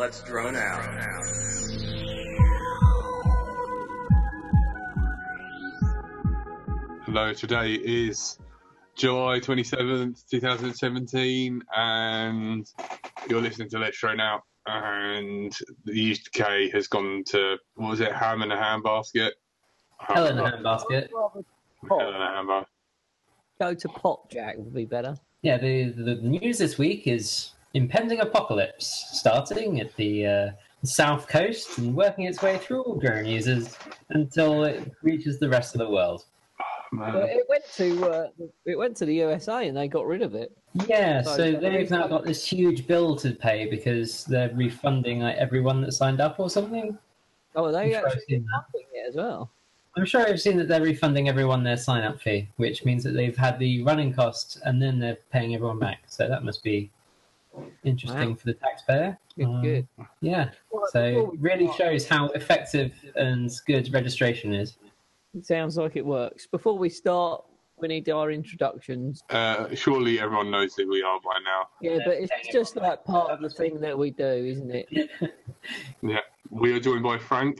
[0.00, 0.82] Let's drone out.
[7.04, 8.38] Hello, today is
[8.96, 12.66] July 27th, 2017, and
[13.28, 14.40] you're listening to Let's Drone Out.
[14.66, 19.34] And the UK has gone to, what was it, ham and a ham basket?
[19.98, 21.08] Hell in a handbasket.
[21.90, 22.68] Hell in a ham basket.
[23.60, 25.14] Go to Pop Jack would be better.
[25.42, 30.50] Yeah, the, the news this week is impending apocalypse starting at the uh,
[30.82, 33.76] south coast and working its way through all drone users
[34.10, 36.24] until it reaches the rest of the world.
[36.92, 37.14] Man.
[37.16, 38.28] It went to uh,
[38.64, 40.50] it went to the USA and they got rid of it.
[40.88, 45.36] Yeah, So so they've now got this huge bill to pay because they're refunding like
[45.36, 46.98] everyone that signed up or something.
[47.54, 49.50] Oh, they I'm actually seen did nothing it as well.
[49.96, 53.12] I'm sure I've seen that they're refunding everyone their sign up fee, which means that
[53.12, 56.02] they've had the running costs and then they're paying everyone back.
[56.06, 56.90] So that must be
[57.84, 58.34] interesting Wow.
[58.36, 59.18] for the taxpayer.
[59.36, 59.88] Good, Um, good.
[60.20, 64.76] Yeah, Well, so it really start- shows how effective and good registration is.
[65.34, 66.46] It sounds like it works.
[66.46, 67.44] Before we start,
[67.78, 69.22] we need our introductions.
[69.30, 71.68] Uh, surely everyone knows who we are by now.
[71.80, 74.88] Yeah, but it's just like part of the thing that we do, isn't it?
[76.02, 77.58] Yeah, we are joined by Frank,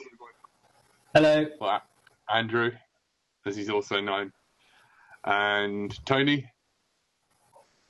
[1.15, 1.47] Hello.
[1.61, 1.83] well,
[2.33, 2.71] Andrew,
[3.47, 4.33] as he's also known,
[5.25, 6.51] and Tony,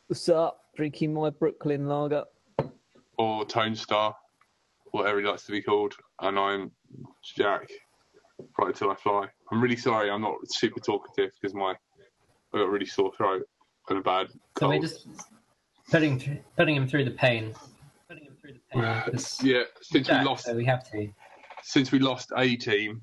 [0.09, 0.60] What's up?
[0.81, 2.25] Drinking my Brooklyn lager.
[3.19, 4.17] or Tone Star,
[4.93, 5.93] whatever he likes to be called,
[6.23, 6.71] and I'm
[7.23, 7.69] Jack.
[8.59, 9.27] Right till I fly.
[9.53, 10.11] I'm really sorry.
[10.11, 11.73] I'm not super talkative because my
[12.55, 13.43] I got a really sore throat
[13.91, 15.07] and a bad So we're just
[15.91, 17.55] putting putting him through the pain.
[18.09, 18.83] Putting him through the pain.
[18.83, 19.11] Uh,
[19.43, 21.13] yeah, since we lost, so we have to.
[21.63, 23.03] since we lost a team,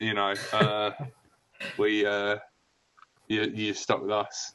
[0.00, 0.92] you know, uh,
[1.76, 2.38] we uh,
[3.28, 4.54] you you stuck with us.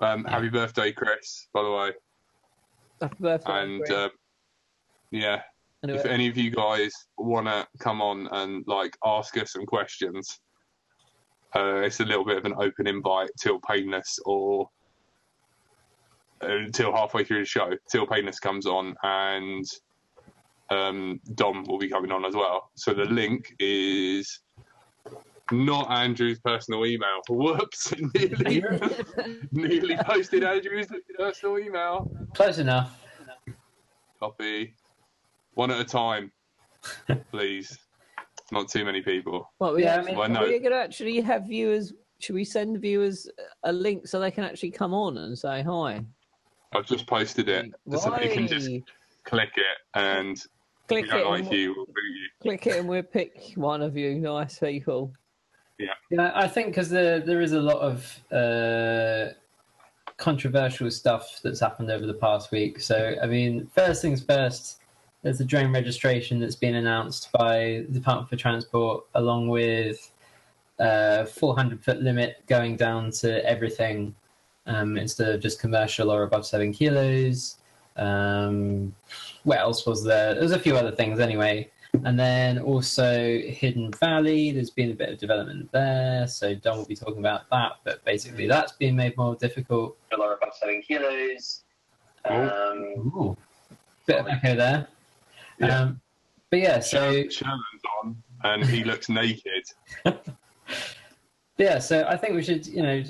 [0.00, 0.30] Um, Yeah.
[0.30, 1.48] Happy birthday, Chris!
[1.52, 1.92] By the way,
[3.00, 3.62] Happy birthday.
[3.62, 3.90] and Chris.
[3.90, 4.08] uh,
[5.10, 5.42] yeah,
[5.84, 9.66] Anyway, if any of you guys want to come on and like ask us some
[9.66, 10.40] questions,
[11.54, 14.68] uh, it's a little bit of an open invite till Painless or
[16.42, 17.70] uh, until halfway through the show.
[17.90, 19.64] Till Painless comes on and
[20.70, 22.70] um, Dom will be coming on as well.
[22.76, 24.40] So the link is
[25.52, 27.20] not Andrew's personal email.
[27.28, 27.92] Whoops!
[28.14, 28.62] nearly,
[29.52, 32.10] nearly posted Andrew's personal email.
[32.34, 32.98] Close enough.
[34.18, 34.74] Copy.
[35.54, 36.30] One at a time,
[37.30, 37.78] please.
[38.52, 39.50] Not too many people.
[39.58, 40.40] Well, we Yeah, I mean, well, no.
[40.40, 41.92] we're going to actually have viewers.
[42.18, 43.28] Should we send viewers
[43.62, 46.04] a link so they can actually come on and say hi?
[46.74, 48.68] I've just posted it so you can just
[49.24, 50.40] click it and
[50.86, 52.28] click it, like you, we'll you.
[52.40, 55.12] click it, and we'll pick one of you nice people.
[56.10, 59.32] Yeah, I think because there there is a lot of uh,
[60.16, 62.80] controversial stuff that's happened over the past week.
[62.80, 64.76] So I mean, first things first.
[65.22, 70.10] There's a drone registration that's been announced by the Department for Transport, along with
[70.78, 74.14] a 400 foot limit going down to everything
[74.66, 77.58] um, instead of just commercial or above seven kilos.
[77.96, 78.94] Um,
[79.44, 80.34] what else was there?
[80.34, 81.70] There's a few other things anyway.
[82.04, 86.26] And then also Hidden Valley, there's been a bit of development there.
[86.26, 89.96] So Don will be talking about that, but basically that's been made more difficult.
[90.16, 91.64] Or above seven kilos.
[92.24, 93.36] Um, ooh,
[94.06, 94.88] bit of echo there.
[95.58, 95.80] Yeah.
[95.80, 96.00] Um,
[96.50, 99.64] but yeah, so Sher- Sherman's on and he looks naked.
[101.58, 103.02] yeah, so I think we should, you know,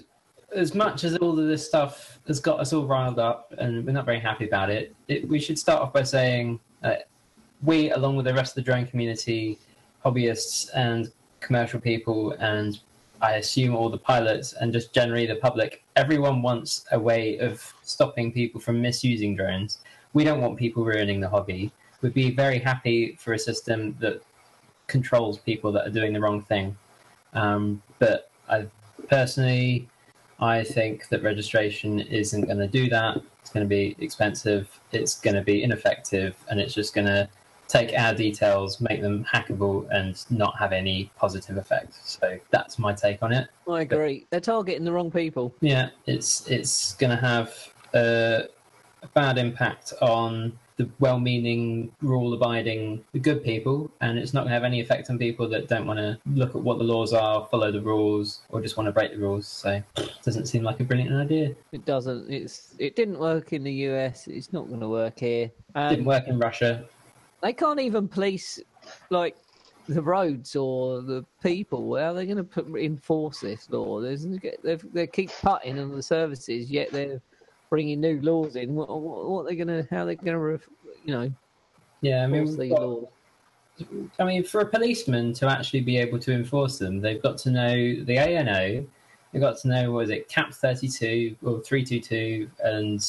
[0.54, 3.92] as much as all of this stuff has got us all riled up and we're
[3.92, 6.96] not very happy about it, it we should start off by saying uh,
[7.62, 9.58] we, along with the rest of the drone community,
[10.04, 12.80] hobbyists and commercial people, and
[13.20, 17.74] I assume all the pilots and just generally the public, everyone wants a way of
[17.82, 19.78] stopping people from misusing drones.
[20.14, 21.70] We don't want people ruining the hobby.
[22.00, 24.22] We'd be very happy for a system that
[24.86, 26.76] controls people that are doing the wrong thing.
[27.34, 28.66] Um, but I
[29.08, 29.88] personally,
[30.40, 33.20] I think that registration isn't going to do that.
[33.40, 34.80] It's going to be expensive.
[34.92, 37.28] It's going to be ineffective, and it's just going to
[37.70, 41.94] take our details, make them hackable, and not have any positive effect.
[42.04, 43.48] So that's my take on it.
[43.68, 44.26] I agree.
[44.30, 45.54] They're targeting the wrong people.
[45.60, 47.54] Yeah, it's it's going to have
[47.94, 48.44] a,
[49.02, 54.54] a bad impact on the well-meaning, rule-abiding, the good people, and it's not going to
[54.54, 57.46] have any effect on people that don't want to look at what the laws are,
[57.50, 59.46] follow the rules, or just want to break the rules.
[59.46, 61.54] So, it doesn't seem like a brilliant idea.
[61.72, 62.30] It doesn't.
[62.30, 62.74] It's.
[62.78, 64.26] It didn't work in the US.
[64.26, 65.50] It's not going to work here.
[65.76, 66.86] Didn't Um, work in Russia.
[67.42, 68.60] They can't even police
[69.10, 69.36] like
[69.88, 71.96] the roads or the people.
[71.96, 74.00] How are they going to put, enforce this law?
[74.00, 74.26] There's,
[74.92, 77.20] they keep cutting on the services, yet they're
[77.70, 78.74] bringing new laws in.
[78.74, 79.86] What, what, what are they going to?
[79.90, 80.64] How are they going to?
[81.04, 81.32] You know,
[82.02, 83.06] Yeah, I mean, enforce these got- laws.
[84.18, 87.50] I mean, for a policeman to actually be able to enforce them, they've got to
[87.50, 88.86] know the ANO.
[89.32, 93.02] They've got to know what is it, Cap thirty two or three two two, and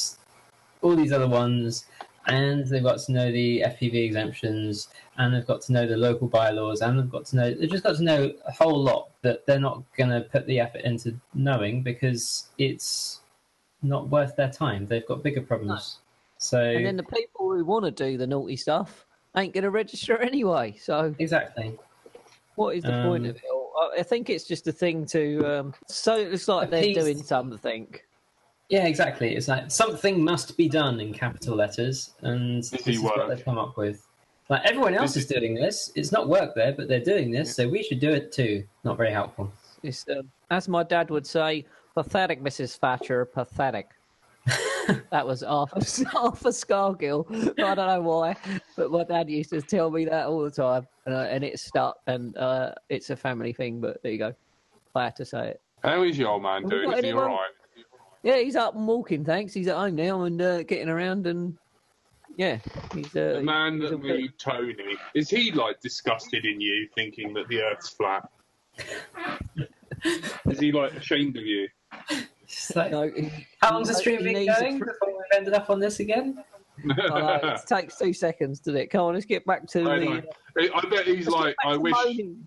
[0.80, 1.84] all these other ones.
[2.26, 4.88] And they've got to know the FPV exemptions,
[5.18, 7.82] and they've got to know the local bylaws, and they've got to know they've just
[7.82, 11.14] got to know a whole lot that they're not going to put the effort into
[11.34, 13.20] knowing because it's
[13.82, 14.86] not worth their time.
[14.86, 15.98] They've got bigger problems.
[16.38, 19.70] So And then the people who want to do the naughty stuff ain't going to
[19.70, 20.76] register anyway.
[20.80, 21.76] So exactly.
[22.56, 23.42] what is the point Um, of it?
[23.98, 25.44] I- think it's just a thing to.
[25.60, 27.92] Um, so it's like they're Appease- doing something.
[28.72, 29.36] Yeah, exactly.
[29.36, 33.44] It's like something must be done in capital letters, and this he is what they've
[33.44, 34.08] come up with.
[34.48, 35.92] Like everyone else This is doing this.
[35.94, 38.64] It's not work there, but they're doing this, so we should do it too.
[38.82, 39.52] Not very helpful.
[39.82, 42.78] It's, um, as my dad would say, pathetic, Mrs.
[42.78, 43.90] Thatcher, pathetic.
[45.10, 45.80] that was Arthur,
[46.16, 47.26] Arthur Scargill.
[47.62, 48.34] I don't know why,
[48.74, 51.60] but my dad used to tell me that all the time, and, uh, and it
[51.60, 51.98] stuck.
[52.06, 54.34] And uh, it's a family thing, but there you go.
[54.94, 55.60] I had to say it.
[55.82, 56.88] How is your old man doing?
[56.88, 57.50] got Is he all right?
[58.22, 59.24] Yeah, he's up and walking.
[59.24, 59.52] Thanks.
[59.52, 61.56] He's at home now and uh, getting around, and
[62.36, 62.58] yeah,
[62.94, 66.88] he's uh, The man he's that a made Tony, is he like disgusted in you,
[66.94, 68.28] thinking that the Earth's flat?
[70.46, 71.68] is he like ashamed of you?
[72.74, 73.10] Like, No,
[73.60, 76.00] how long's the stream been needs a going fr- before we've ended up on this
[76.00, 76.42] again?
[76.84, 78.86] I know, it takes two seconds, doesn't it?
[78.90, 80.04] Come on, let's get back to I the.
[80.04, 80.22] know.
[80.74, 81.92] I bet he's like, I wish.
[81.92, 82.46] moaning.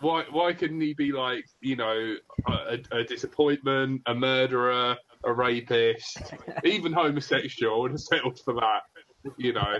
[0.00, 0.24] Why?
[0.30, 2.14] Why couldn't he be like, you know,
[2.46, 6.32] a, a disappointment, a murderer, a rapist,
[6.64, 7.80] even homosexual?
[7.82, 8.80] Would have settled for that,
[9.36, 9.78] you know.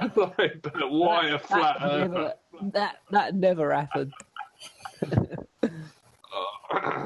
[0.16, 2.10] like, but why a flat that Earth?
[2.10, 2.32] never,
[2.72, 4.12] that that never happened.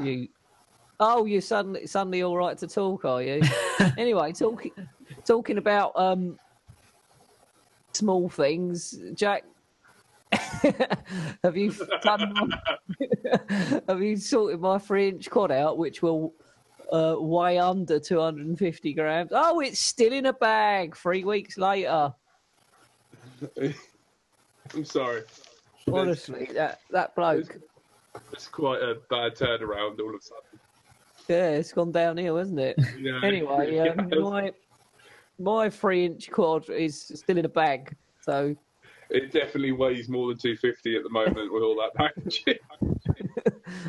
[0.03, 0.29] you,
[1.01, 3.43] oh, you're suddenly suddenly all right to talk, are you?
[3.99, 4.73] anyway, talking
[5.25, 6.39] talking about um
[7.95, 9.45] small things, Jack.
[11.45, 12.33] have you done?
[12.35, 12.59] my-
[13.89, 16.33] have you sorted my three-inch quad out, which will
[16.93, 19.31] uh, weigh under 250 grams?
[19.35, 20.95] Oh, it's still in a bag.
[20.95, 22.13] Three weeks later.
[24.75, 25.23] I'm sorry.
[25.91, 27.59] Honestly, that that bloke.
[28.33, 30.61] It's quite a bad turnaround all of a sudden.
[31.29, 32.79] Yeah, it's gone downhill, hasn't it?
[32.99, 33.21] Know?
[33.25, 34.19] Anyway, um, Yeah.
[34.21, 34.53] my
[35.39, 38.55] my three inch quad is still in a bag, so
[39.11, 42.59] It definitely weighs more than 250 at the moment with all that packaging.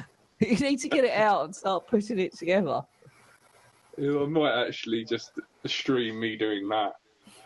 [0.49, 2.81] you need to get it out and start putting it together.
[3.97, 5.31] I might actually just
[5.65, 6.93] stream me doing that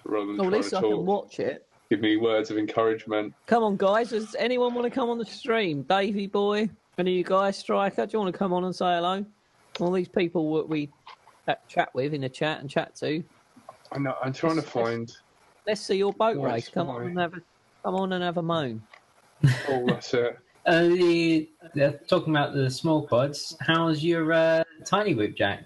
[0.05, 0.91] rather than Well, at trying least to I talk.
[0.91, 1.65] can watch it.
[1.89, 3.33] Give me words of encouragement.
[3.45, 4.09] Come on, guys.
[4.09, 5.83] Does anyone want to come on the stream?
[5.83, 8.85] Davey boy, any of you guys, Striker, do you want to come on and say
[8.85, 9.25] hello?
[9.79, 10.89] All these people that we
[11.67, 13.23] chat with in the chat and chat to.
[13.91, 15.11] I know, I'm trying to find.
[15.65, 16.67] Let's see your boat race.
[16.69, 17.41] Come on and have a
[17.83, 18.81] come on and have a moan.
[19.69, 20.37] Oh, that's it.
[20.67, 23.55] Uh, the, they're talking about the small quads.
[23.61, 25.63] How's your uh, tiny whoop, Jack?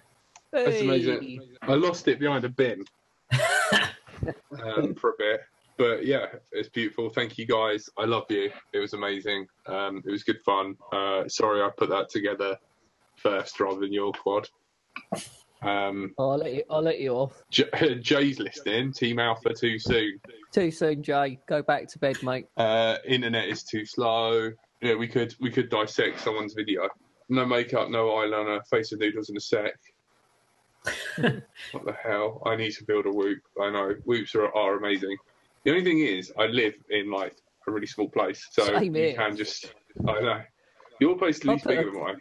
[0.51, 1.41] That's amazing.
[1.63, 2.85] I lost it behind a bin
[4.63, 5.41] um, for a bit.
[5.77, 7.09] But yeah, it's beautiful.
[7.09, 7.89] Thank you guys.
[7.97, 8.51] I love you.
[8.73, 9.47] It was amazing.
[9.65, 10.75] Um, it was good fun.
[10.91, 12.55] Uh, sorry I put that together
[13.15, 14.47] first rather than your quad.
[15.63, 16.63] Um, I'll let you.
[16.69, 17.41] I'll let you off.
[17.49, 18.93] J- Jay's listening.
[18.93, 20.19] Team Alpha too soon.
[20.51, 21.39] Too soon, Jay.
[21.47, 22.45] Go back to bed, mate.
[22.57, 24.51] Uh, internet is too slow.
[24.81, 26.87] Yeah, we could we could dissect someone's video.
[27.29, 29.73] No makeup, no eyeliner, face of noodles in a sec.
[31.17, 32.41] what the hell?
[32.45, 33.37] I need to build a whoop.
[33.61, 35.15] I know whoops are, are amazing.
[35.63, 37.35] The only thing is, I live in like
[37.67, 39.13] a really small place, so Same you here.
[39.13, 39.73] can just.
[40.07, 40.41] I know
[40.99, 42.17] your place is least bigger a- than mine.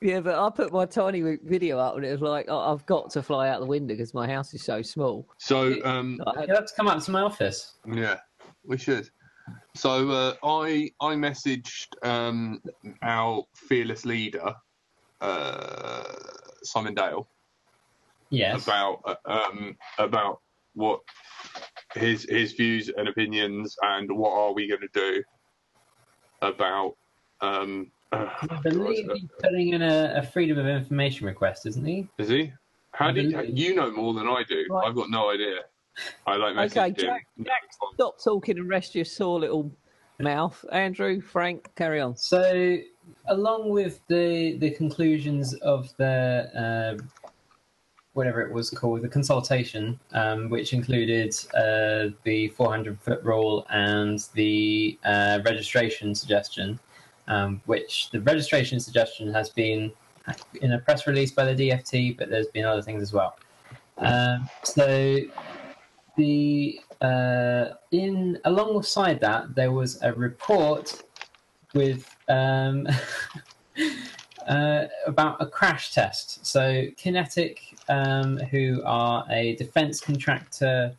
[0.00, 2.86] Yeah, but I put my tiny wi- video up, and it was like oh, I've
[2.86, 5.28] got to fly out the window because my house is so small.
[5.36, 7.74] So um, I had- You have to come up to my office.
[7.86, 8.16] Yeah,
[8.64, 9.10] we should.
[9.74, 12.60] So uh, I I messaged um,
[13.02, 14.54] our fearless leader,
[15.20, 16.04] uh,
[16.62, 17.28] Simon Dale,
[18.30, 18.62] Yes.
[18.64, 20.40] about uh, um, about
[20.74, 21.00] what
[21.94, 25.22] his his views and opinions and what are we going to do
[26.42, 26.94] about.
[27.40, 32.08] Um, uh, I believe he's putting in a, a freedom of information request, isn't he?
[32.18, 32.52] is he?
[32.92, 34.64] How I did believe- you know more than I do?
[34.70, 34.86] Right.
[34.88, 35.56] I've got no idea.
[36.26, 36.90] I like messaged Okay.
[36.92, 37.62] Jack- Jack.
[37.94, 39.72] Stop talking and rest your sore little
[40.18, 40.64] mouth.
[40.72, 42.16] Andrew, Frank, carry on.
[42.16, 42.78] So,
[43.28, 47.04] along with the the conclusions of the uh,
[48.14, 54.26] whatever it was called, the consultation, um, which included uh, the 400 foot rule and
[54.32, 56.80] the uh, registration suggestion,
[57.28, 59.92] um, which the registration suggestion has been
[60.62, 63.36] in a press release by the DFT, but there's been other things as well.
[63.98, 65.18] Um, so
[66.16, 71.02] the uh, in alongside that, there was a report
[71.74, 72.88] with um,
[74.48, 76.44] uh, about a crash test.
[76.46, 76.60] So,
[76.96, 77.58] QinetiQ,
[77.88, 80.94] um, who are a defense contractor,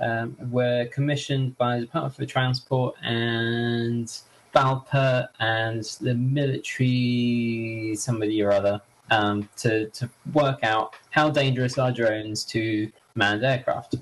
[0.00, 4.12] um, were commissioned by the Department for Transport and
[4.54, 8.80] BALPA and the military, somebody or other,
[9.10, 13.96] um, to, to work out how dangerous are drones to manned aircraft.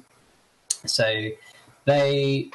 [0.86, 1.28] So
[1.84, 2.50] they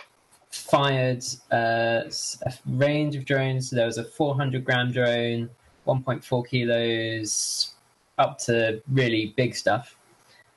[0.51, 2.03] fired uh,
[2.45, 3.69] a range of drones.
[3.69, 5.49] So there was a 400 gram drone,
[5.85, 7.73] 1.4 kilos,
[8.17, 9.95] up to really big stuff.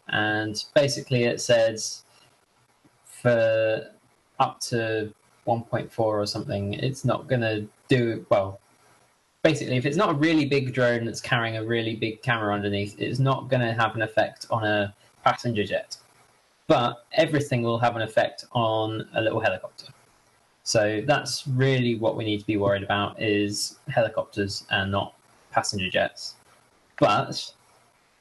[0.08, 2.02] And basically, it says
[3.04, 3.86] for
[4.38, 5.12] up to
[5.46, 8.60] 1.4 or something, it's not going to do well.
[9.42, 13.00] Basically, if it's not a really big drone that's carrying a really big camera underneath,
[13.00, 15.96] it's not going to have an effect on a passenger jet.
[16.70, 19.88] But everything will have an effect on a little helicopter.
[20.62, 25.16] So that's really what we need to be worried about is helicopters and not
[25.50, 26.36] passenger jets.
[27.00, 27.52] But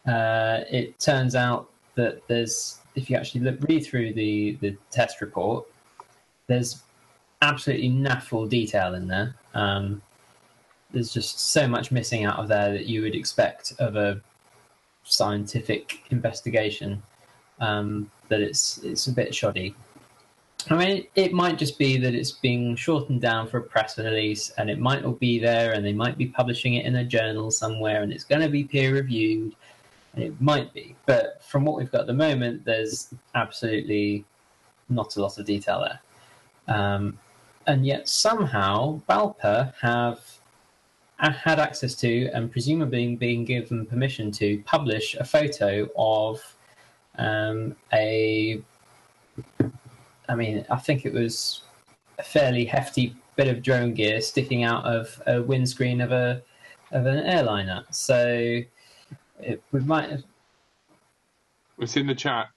[0.07, 5.21] uh, it turns out that there's, if you actually look, read through the, the test
[5.21, 5.67] report,
[6.47, 6.81] there's
[7.43, 9.35] absolutely naffle detail in there.
[9.53, 10.01] Um,
[10.91, 14.19] there's just so much missing out of there that you would expect of a
[15.03, 17.03] scientific investigation
[17.59, 19.75] um, that it's it's a bit shoddy.
[20.69, 24.51] I mean, it might just be that it's being shortened down for a press release,
[24.57, 27.49] and it might not be there, and they might be publishing it in a journal
[27.49, 29.55] somewhere, and it's going to be peer reviewed,
[30.13, 30.95] and it might be.
[31.05, 34.25] But from what we've got at the moment, there's absolutely
[34.89, 37.17] not a lot of detail there, um,
[37.65, 40.19] and yet somehow BALPA have
[41.17, 46.55] had access to, and presumably being given permission to publish a photo of
[47.19, 48.61] um, a,
[50.29, 51.63] I mean, I think it was
[52.17, 56.41] a fairly hefty bit of drone gear sticking out of a windscreen of a
[56.91, 57.83] of an airliner.
[57.91, 58.61] So
[59.39, 60.09] it, we might.
[60.09, 60.23] Have,
[61.77, 62.47] it's in the chat.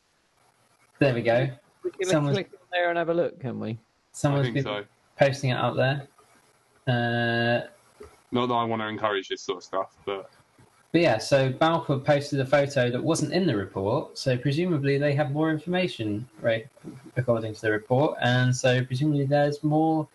[0.99, 1.49] There we go.
[1.83, 3.79] We can Someone's, click on there and have a look, can we?
[4.13, 4.85] Someone's been so.
[5.19, 6.07] posting it out there.
[6.87, 7.67] Uh,
[8.31, 10.31] Not that I want to encourage this sort of stuff, but
[10.93, 15.15] but yeah, so BALPA posted a photo that wasn't in the report, so presumably they
[15.15, 16.67] have more information, right,
[17.17, 20.07] according to the report, and so presumably there's more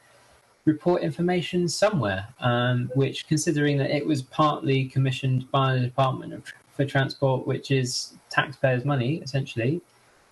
[0.65, 6.43] report information somewhere, um, which, considering that it was partly commissioned by the Department of,
[6.75, 9.81] for Transport, which is taxpayers' money, essentially,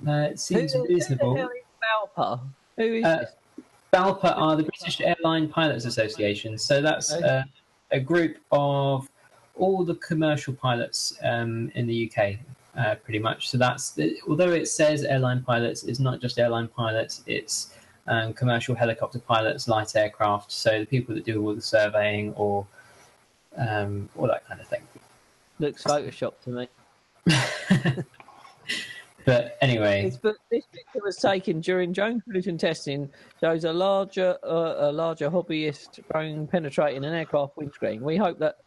[0.07, 1.35] uh, it seems who, reasonable.
[1.37, 1.63] Who is
[2.17, 2.39] BALPA?
[2.77, 3.25] Who is uh?
[3.91, 7.43] BALPA are the British Airline Pilots Association, so that's uh,
[7.91, 9.09] a group of
[9.57, 12.35] all the commercial pilots um, in the UK,
[12.77, 13.49] uh, pretty much.
[13.49, 13.97] So that's
[14.27, 17.23] although it says airline pilots, it's not just airline pilots.
[17.25, 17.73] It's
[18.07, 20.51] um, commercial helicopter pilots, light aircraft.
[20.51, 22.67] So the people that do all the surveying or
[23.57, 24.81] um, all that kind of thing.
[25.59, 26.67] Looks Photoshop to me.
[29.25, 30.19] but anyway, this,
[30.51, 33.09] this picture was taken during drone collision testing.
[33.39, 38.01] Shows a larger, uh, a larger hobbyist drone penetrating an aircraft windscreen.
[38.01, 38.57] We hope that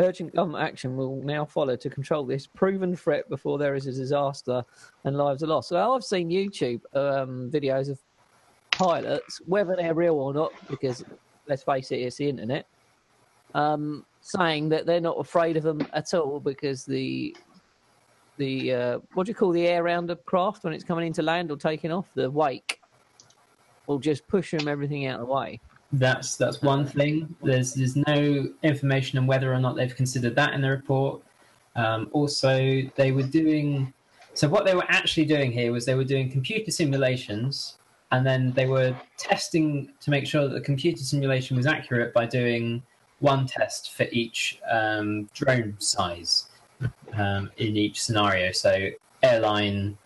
[0.00, 3.92] Urgent government action will now follow to control this proven threat before there is a
[3.92, 4.64] disaster
[5.04, 5.68] and lives are lost.
[5.68, 7.98] So I've seen YouTube um, videos of
[8.70, 11.04] pilots, whether they're real or not, because
[11.48, 12.66] let's face it, it's the internet,
[13.54, 17.36] um, saying that they're not afraid of them at all because the
[18.38, 21.20] the uh, what do you call the air around the craft when it's coming into
[21.20, 22.80] land or taking off the wake
[23.86, 25.60] will just push them everything out of the way.
[25.92, 27.34] That's that's one thing.
[27.42, 31.22] There's there's no information on whether or not they've considered that in the report.
[31.74, 33.92] Um, also, they were doing
[34.34, 34.48] so.
[34.48, 37.78] What they were actually doing here was they were doing computer simulations,
[38.12, 42.26] and then they were testing to make sure that the computer simulation was accurate by
[42.26, 42.82] doing
[43.18, 46.46] one test for each um, drone size
[47.14, 48.52] um, in each scenario.
[48.52, 48.90] So,
[49.24, 49.98] airline,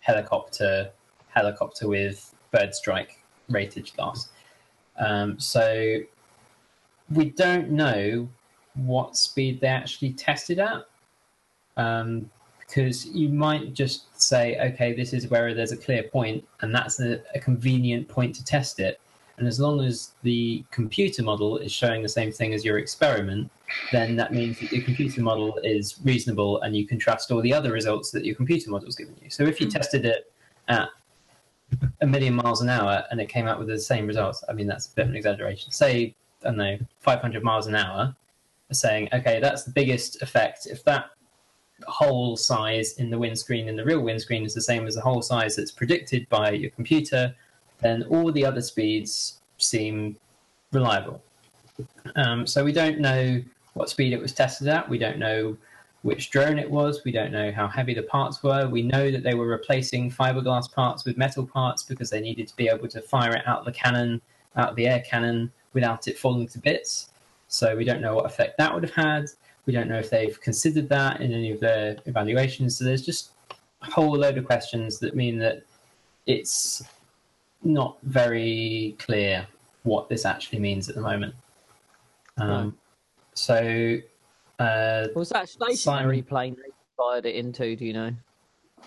[0.00, 0.90] helicopter,
[1.28, 4.28] helicopter with bird strike rated class.
[4.98, 5.98] Um, so
[7.10, 8.28] we don't know
[8.74, 10.86] what speed they actually tested at.
[11.76, 12.30] Um,
[12.66, 17.00] because you might just say, okay, this is where there's a clear point, and that's
[17.00, 19.00] a, a, convenient point to test it.
[19.38, 23.50] And as long as the computer model is showing the same thing as your experiment,
[23.92, 27.52] then that means that your computer model is reasonable and you can trust all the
[27.52, 29.28] other results that your computer model is giving you.
[29.28, 29.76] So if you mm-hmm.
[29.76, 30.32] tested it
[30.68, 30.88] at
[32.00, 34.66] a million miles an hour and it came out with the same results, I mean,
[34.66, 35.70] that's a bit of an exaggeration.
[35.70, 38.14] Say, I don't know, 500 miles an hour,
[38.72, 40.66] saying, okay, that's the biggest effect.
[40.66, 41.10] If that
[41.86, 45.22] hole size in the windscreen in the real windscreen is the same as the hole
[45.22, 47.34] size that's predicted by your computer,
[47.80, 50.16] then all the other speeds seem
[50.72, 51.22] reliable.
[52.14, 53.42] Um, so we don't know
[53.74, 54.88] what speed it was tested at.
[54.88, 55.56] We don't know
[56.02, 57.02] which drone it was.
[57.04, 58.68] We don't know how heavy the parts were.
[58.68, 62.56] We know that they were replacing fiberglass parts with metal parts because they needed to
[62.56, 64.20] be able to fire it out of the cannon,
[64.56, 67.10] out of the air cannon, without it falling to bits.
[67.48, 69.26] So we don't know what effect that would have had.
[69.66, 72.76] We don't know if they've considered that in any of their evaluations.
[72.78, 73.30] So there's just
[73.82, 75.62] a whole load of questions that mean that
[76.26, 76.82] it's
[77.64, 79.46] not very clear
[79.82, 81.34] what this actually means at the moment.
[82.36, 82.76] Um,
[83.34, 83.98] So,
[84.58, 87.76] uh, Was that stationary plane they fired it into?
[87.76, 88.10] Do you know?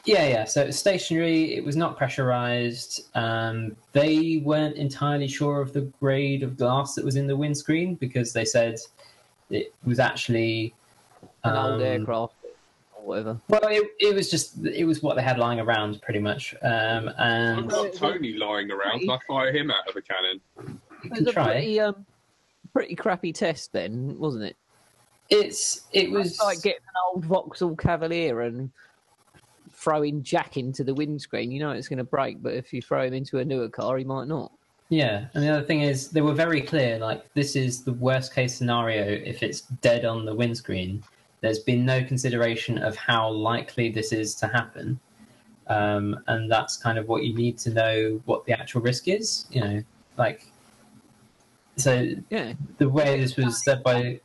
[0.06, 0.46] yeah, yeah.
[0.46, 1.56] So it's stationary.
[1.56, 3.08] It was not pressurized.
[3.16, 7.96] Um, they weren't entirely sure of the grade of glass that was in the windscreen
[7.96, 8.78] because they said
[9.50, 10.74] it was actually
[11.44, 12.34] An old um, aircraft
[12.96, 13.42] or whatever.
[13.50, 16.54] Well, it, it was just it was what they had lying around, pretty much.
[16.62, 19.00] Um, I've and got Tony lying around.
[19.02, 20.40] Can I fire him out of a cannon?
[21.04, 21.46] you It was a try.
[21.54, 22.06] pretty, um,
[22.74, 24.56] pretty crappy test then, wasn't it?
[25.30, 28.72] It's it It was was like getting an old Vauxhall Cavalier and
[29.72, 31.52] throwing Jack into the windscreen.
[31.52, 33.98] You know it's going to break, but if you throw him into a newer car,
[33.98, 34.52] he might not.
[34.90, 36.98] Yeah, and the other thing is they were very clear.
[36.98, 41.04] Like this is the worst case scenario if it's dead on the windscreen.
[41.42, 45.00] There's been no consideration of how likely this is to happen,
[45.68, 49.46] um, and that's kind of what you need to know what the actual risk is.
[49.52, 49.84] You know,
[50.18, 50.46] like
[51.78, 54.20] so Yeah, the way this was said by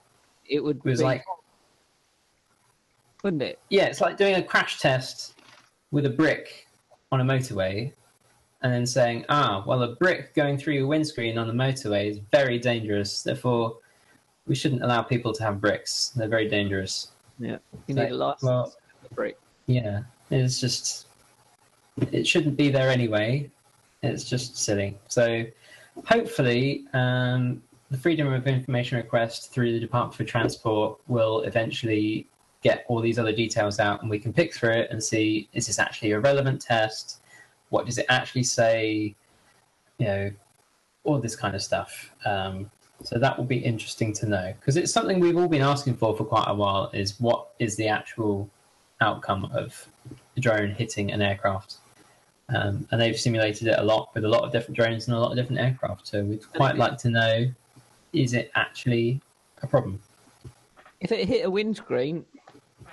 [0.46, 1.24] it would was be, like
[3.22, 3.58] wouldn't it?
[3.70, 5.34] yeah, it's like doing a crash test
[5.90, 6.66] with a brick
[7.10, 7.92] on a motorway
[8.62, 12.18] and then saying, ah, well, a brick going through your windscreen on the motorway is
[12.32, 13.22] very dangerous.
[13.22, 13.78] Therefore,
[14.46, 16.12] we shouldn't allow people to have bricks.
[16.16, 17.08] They're very dangerous.
[17.38, 18.42] Yeah, you Like, need a license.
[18.42, 18.74] well-
[19.14, 19.38] brick.
[19.66, 21.06] Yeah, it's just,
[22.10, 23.50] it shouldn't be there anyway.
[24.02, 24.98] It's just silly.
[25.08, 25.44] So,
[26.06, 27.62] hopefully, um,
[27.94, 32.26] the Freedom of Information request through the Department for Transport will eventually
[32.60, 35.68] get all these other details out and we can pick through it and see is
[35.68, 37.20] this actually a relevant test?
[37.68, 39.14] What does it actually say?
[39.98, 40.30] You know,
[41.04, 42.10] all this kind of stuff.
[42.26, 42.68] Um,
[43.04, 46.16] so that will be interesting to know because it's something we've all been asking for
[46.16, 48.50] for quite a while is what is the actual
[49.02, 49.86] outcome of
[50.36, 51.76] a drone hitting an aircraft.
[52.48, 55.20] Um, and they've simulated it a lot with a lot of different drones and a
[55.20, 56.08] lot of different aircraft.
[56.08, 57.54] So we'd quite like to know
[58.14, 59.20] is it actually
[59.62, 60.00] a problem?
[61.00, 62.24] If it hit a windscreen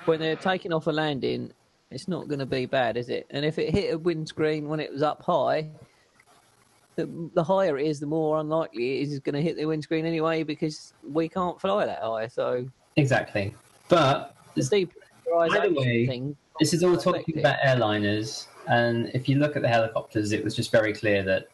[0.06, 1.52] when they're taking off a landing,
[1.92, 3.28] it's not going to be bad, is it?
[3.30, 5.70] And if it hit a windscreen when it was up high,
[6.96, 10.06] the, the higher it is, the more unlikely it is going to hit the windscreen
[10.06, 12.28] anyway because we can't fly that high.
[12.28, 13.54] So Exactly.
[13.88, 16.36] But the depressurization Either way, thing.
[16.60, 18.48] this is all talking about airliners.
[18.68, 21.48] And if you look at the helicopters, it was just very clear that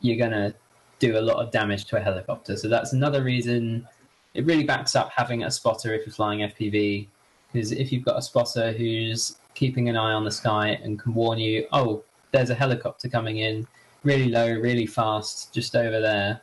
[0.00, 0.54] you're going to
[0.98, 2.56] do a lot of damage to a helicopter.
[2.56, 3.86] So that's another reason
[4.34, 7.08] it really backs up having a spotter if you're flying FPV.
[7.52, 11.14] Because if you've got a spotter who's keeping an eye on the sky and can
[11.14, 13.66] warn you, oh, there's a helicopter coming in
[14.04, 16.40] really low, really fast, just over there,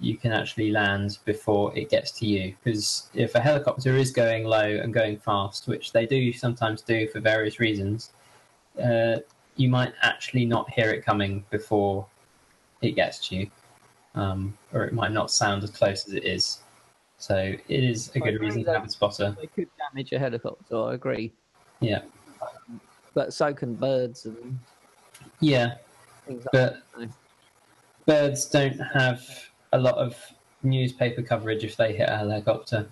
[0.00, 2.54] you can actually land before it gets to you.
[2.62, 7.08] Because if a helicopter is going low and going fast, which they do sometimes do
[7.08, 8.12] for various reasons,
[8.82, 9.16] uh,
[9.56, 12.06] you might actually not hear it coming before
[12.82, 13.50] it gets to you,
[14.18, 16.58] um, or it might not sound as close as it is.
[17.18, 19.36] So it is a I good reason to have a spotter.
[19.40, 21.32] They could damage a helicopter, I agree.
[21.80, 22.02] Yeah,
[23.14, 24.58] But so can birds and
[25.40, 25.74] yeah,
[26.28, 27.08] like but that.
[28.06, 29.24] birds don't have
[29.72, 30.16] a lot of
[30.62, 32.88] newspaper coverage if they hit a helicopter,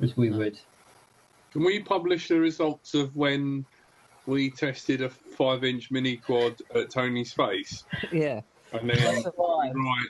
[0.00, 0.38] as we No.
[0.38, 0.58] would.
[1.52, 3.64] Can we publish the results of when
[4.26, 8.40] we tested a five-inch mini quad at Tony's face, Yeah.
[8.72, 9.74] and then Survive.
[9.74, 10.06] right,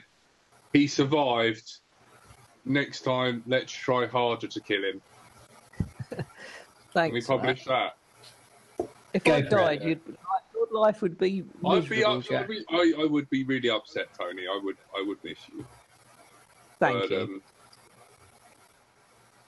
[0.73, 1.79] he survived.
[2.63, 5.01] Next time, let's try harder to kill him.
[6.11, 6.25] Can
[6.93, 7.13] Thanks.
[7.13, 7.41] we for that.
[7.41, 7.97] publish that?
[9.13, 9.49] If Go I for it.
[9.49, 10.01] died, you'd,
[10.53, 13.69] your life would be I'd be, miserable, up, I'd be I, I would be really
[13.69, 14.43] upset, Tony.
[14.43, 15.65] I would I would miss you.
[16.79, 17.41] Thank but, you.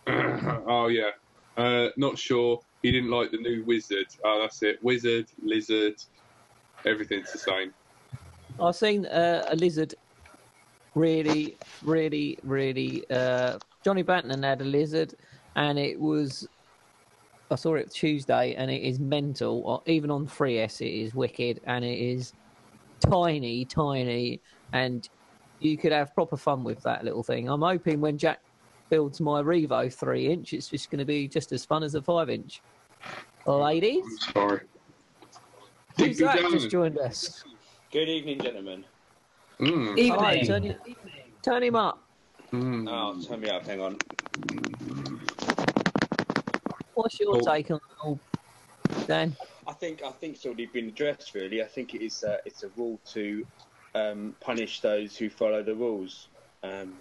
[0.07, 1.11] Um, oh yeah,
[1.57, 2.61] uh, not sure.
[2.81, 4.07] He didn't like the new wizard.
[4.25, 4.83] Oh, that's it.
[4.83, 5.95] Wizard, lizard,
[6.85, 7.73] everything's the same.
[8.59, 9.95] I've seen uh, a lizard
[10.95, 13.03] really, really, really.
[13.09, 15.15] Uh, Johnny Banton had a lizard,
[15.55, 16.47] and it was.
[17.51, 19.61] I saw it Tuesday, and it is mental.
[19.65, 22.33] Or Even on 3S, it is wicked, and it is
[22.99, 25.07] tiny, tiny, and
[25.59, 27.49] you could have proper fun with that little thing.
[27.49, 28.39] I'm hoping when Jack
[28.89, 32.01] builds my Revo three inch, it's just going to be just as fun as a
[32.01, 32.61] five inch.
[33.45, 34.03] ladies.
[34.27, 34.61] I'm sorry.
[35.97, 37.43] Who's that just joined us?
[37.91, 38.85] Good evening, gentlemen.
[39.59, 40.45] Mm, Hi, Evening.
[40.45, 40.75] turn,
[41.43, 42.03] turn him up.
[42.51, 42.87] mm.
[42.89, 43.65] Oh, turn me up.
[43.65, 43.97] Hang on.
[46.95, 47.41] What's your Oh.
[47.45, 48.19] take on it all,
[49.07, 49.35] Dan?
[49.67, 51.33] I think I think it's already been addressed.
[51.33, 52.23] Really, I think it is.
[52.23, 53.45] Uh, it's a rule to
[53.95, 56.29] um, punish those who follow the rules.
[56.63, 56.95] Um,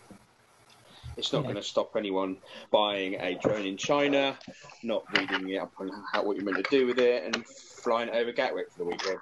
[1.17, 1.45] it's not Yeah.
[1.45, 2.37] going to stop anyone
[2.71, 4.39] buying a drone in China,
[4.83, 7.45] not reading it up on how, what you're meant to do with it, and
[7.83, 9.19] flying it over Gatwick for the weekend.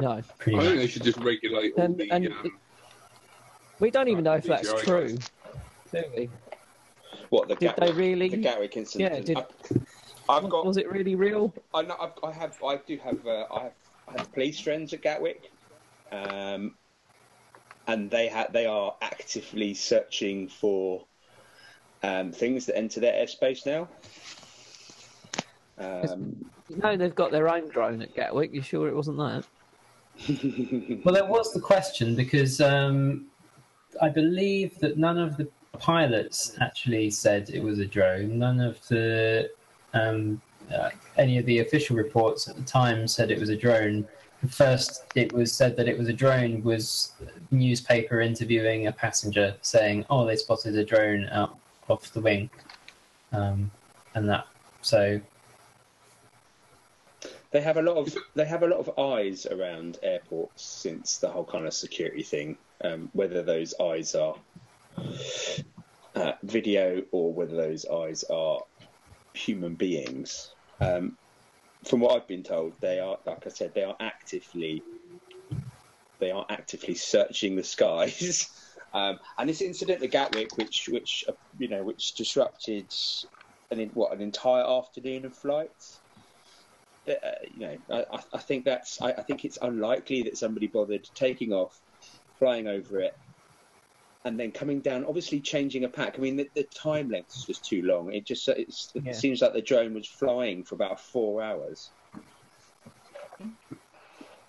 [0.00, 0.22] No.
[0.38, 2.10] Pretty I think they should just regulate all And- the.
[2.10, 2.58] and um,
[3.78, 5.18] We don't even know if that's DJI true,
[5.92, 6.30] do we?
[7.30, 8.28] What the Did they Gatwick, really?
[8.28, 9.14] the Gatwick incident?
[9.14, 10.64] Yeah, did- I, I've got.
[10.66, 11.52] Was it really real?
[11.74, 12.62] I, know, I've, I have.
[12.62, 13.26] I do have.
[13.26, 13.72] Uh, I have.
[14.08, 15.50] I have police friends at Gatwick,
[16.10, 16.74] um,
[17.86, 21.04] and they ha- They are actively searching for
[22.02, 23.88] um, things that enter their airspace now.
[25.78, 28.52] Um, No, they've got their own drone at Gatwick.
[28.52, 29.44] You sure it wasn't that?
[31.04, 33.26] Well, there was the question because um,
[34.02, 38.38] I believe that none of the pilots actually said it was a drone.
[38.38, 39.50] None of the
[39.94, 40.40] um,
[40.72, 44.06] uh, any of the official reports at the time said it was a drone.
[44.48, 46.62] First, it was said that it was a drone.
[46.62, 47.12] Was
[47.50, 52.48] newspaper interviewing a passenger saying, "Oh, they spotted a drone out off the wing,"
[53.32, 53.70] um,
[54.14, 54.46] and that.
[54.82, 55.20] So
[57.50, 58.16] they have a lot of.
[58.34, 62.56] They have a lot of eyes around airports since the whole kind of security thing.
[62.82, 64.36] Um, whether those eyes are
[66.14, 68.60] uh, video or whether those eyes are
[69.34, 70.54] human beings.
[70.80, 71.16] Um,
[71.84, 74.82] from what I've been told, they are, like I said, they are actively,
[76.18, 78.50] they are actively searching the skies.
[78.92, 82.92] Um, and this incident at Gatwick, which, which, uh, you know, which disrupted
[83.70, 85.99] an what an entire afternoon of flights.
[87.08, 87.14] Uh,
[87.50, 91.52] you know, I, I- think that's, I, I think it's unlikely that somebody bothered taking
[91.52, 91.78] off,
[92.38, 93.12] flying over it,
[94.24, 96.18] and then coming down, obviously changing a pack.
[96.18, 98.12] I mean, the, the time length is just too long.
[98.12, 101.92] It just it's, it seems like the drone was flying for about four hours.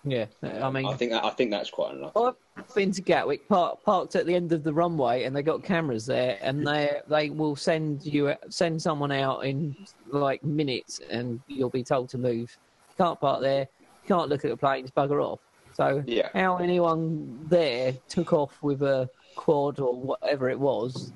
[0.03, 0.25] Yeah.
[0.41, 2.19] Um, I mean, I think that, I think that's quite unlucky.
[2.57, 5.63] I've been to Gatwick, park, parked at the end of the runway, and they got
[5.63, 9.75] cameras there, and they they will send you send someone out in
[10.07, 12.55] like minutes, and you'll be told to move.
[12.97, 13.67] Can't park there.
[13.79, 14.91] You can't look at the planes.
[14.91, 15.39] Bugger off.
[15.73, 16.29] So Yeah.
[16.33, 21.13] how anyone there took off with a quad or whatever it was,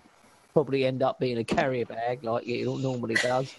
[0.54, 3.54] probably end up being a carrier bag like it normally does.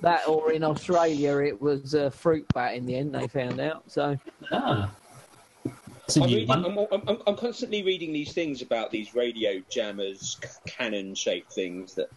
[0.00, 3.14] That or in Australia, it was a fruit bat in the end.
[3.14, 3.82] They found out.
[3.90, 4.18] So
[4.52, 4.90] ah,
[6.04, 6.50] it's a I'm, reading.
[6.50, 12.08] I'm, I'm, I'm constantly reading these things about these radio jammers, cannon-shaped things that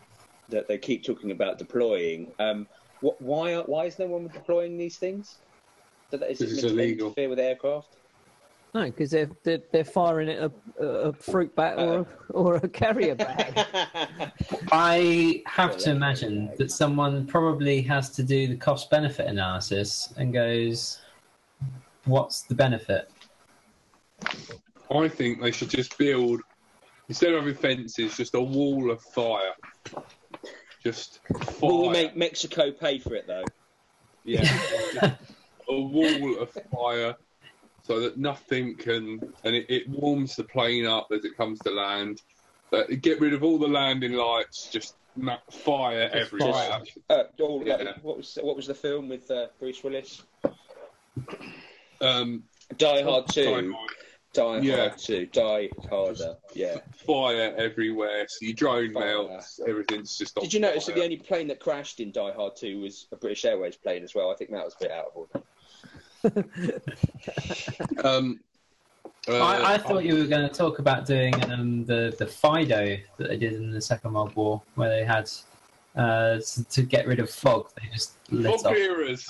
[0.50, 2.32] that they keep talking about deploying.
[2.40, 2.68] Um,
[3.02, 5.40] what, why are, why is no one deploying these things?
[6.12, 7.08] Is it This is to illegal.
[7.08, 7.97] interfere with aircraft?
[8.74, 12.68] No, because they're, they're they're firing at a, a fruit bat or a, or a
[12.68, 13.66] carrier bag.
[14.72, 20.34] I have to imagine that someone probably has to do the cost benefit analysis and
[20.34, 21.00] goes,
[22.06, 23.10] what's the benefit?
[24.92, 26.42] I think they should just build
[27.10, 29.54] instead of having fences, just a wall of fire.
[30.84, 31.56] Just fire.
[31.62, 33.44] Will we make Mexico pay for it though?
[34.24, 34.96] Yeah, just
[35.70, 37.16] a wall of fire,
[37.88, 41.72] so that nothing can, and it, it warms the plane up as it comes to
[41.72, 42.22] land.
[42.70, 44.70] But get rid of all the landing lights.
[44.70, 46.82] Just ma- fire Just everywhere.
[47.10, 47.76] Uh, all, Yeah.
[47.78, 50.22] like, what was what was the film with uh, Bruce Willis?
[52.02, 52.44] Um,
[52.78, 53.46] Die Hard Two.
[53.72, 53.72] fire,
[54.34, 54.76] Die Yeah.
[54.90, 55.26] Hard Two.
[55.28, 56.36] Die Harder.
[56.54, 56.78] Yeah.
[57.06, 58.26] fire everywhere.
[58.28, 59.06] So your drone Fire.
[59.24, 59.62] melts.
[59.66, 60.38] Everything's just.
[60.38, 63.08] On Did you notice that the only plane that crashed in Die Hard 2 was
[63.14, 64.30] a British Airways plane as well?
[64.30, 65.42] I think that was a bit out of order.
[68.04, 68.40] Um,
[69.28, 72.98] uh, I, I thought you were going to talk about doing um, the, the Fido
[73.18, 75.30] that they did in the Second World War, where they had
[75.96, 78.74] uh, to, get rid of fog, they just lit fog off.
[78.74, 79.28] mirrors.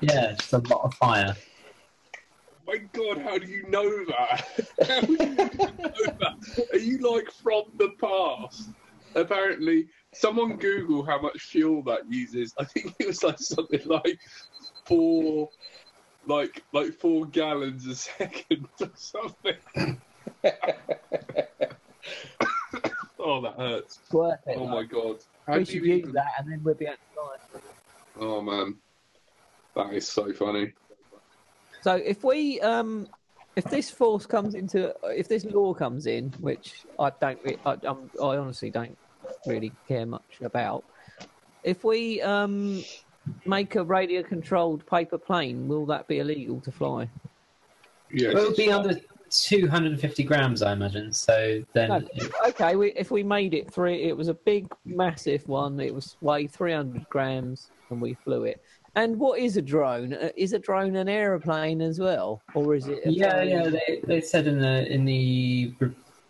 [0.00, 1.34] Yeah, just a lot of fire.
[2.66, 4.44] My God, how do you know that?
[4.86, 5.66] How do you know
[6.20, 6.68] that?
[6.72, 8.68] Are you like from the past?
[9.14, 12.54] Apparently, someone Google how much fuel that uses.
[12.58, 14.20] I think it was like something like
[14.84, 15.48] four,
[16.28, 19.56] like like four gallons a second or something.
[23.18, 23.98] oh, that hurts.
[24.12, 24.56] Worth it.
[24.56, 25.16] Oh my God.
[25.46, 27.60] How we should use even- that, and then we'll be able to.
[28.20, 28.76] Oh man,
[29.74, 30.72] that is so funny.
[31.82, 33.08] So if we um
[33.56, 38.10] if this force comes into if this law comes in, which I don't I, I'm,
[38.22, 38.96] I honestly don't
[39.46, 40.84] really care much about,
[41.62, 42.82] If we um,
[43.46, 47.08] make a radio controlled paper plane, will that be illegal to fly?
[48.10, 48.98] Yeah, It would be under
[49.30, 51.12] 250 grams, I imagine.
[51.12, 55.46] So then, No, okay, we, if we made it three, it was a big, massive
[55.46, 55.78] one.
[55.80, 58.62] It was weighed 300 grams, and we flew it.
[58.94, 60.14] And what is a drone?
[60.14, 63.00] Uh, Is a drone an aeroplane as well, or is it?
[63.04, 63.48] A yeah, plane?
[63.50, 65.72] yeah, they, they said in the in the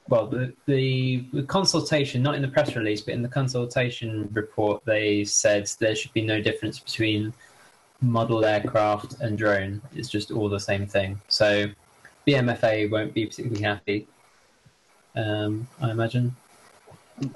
[0.09, 4.85] well the, the the consultation, not in the press release, but in the consultation report,
[4.85, 7.33] they said there should be no difference between
[8.01, 9.83] model aircraft and drone.
[9.95, 11.21] It's just all the same thing.
[11.29, 11.67] So
[12.27, 14.07] BMFA won't be particularly happy.
[15.17, 16.35] Um, I imagine.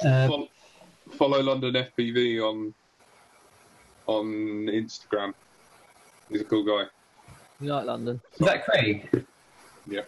[0.04, 0.48] Uh, Fol-
[1.12, 2.74] follow London FPV on
[4.06, 4.26] on
[4.66, 5.34] Instagram.
[6.28, 6.88] He's a cool guy.
[7.60, 8.20] You like London?
[8.32, 9.24] is that Craig?
[9.86, 10.02] Yeah.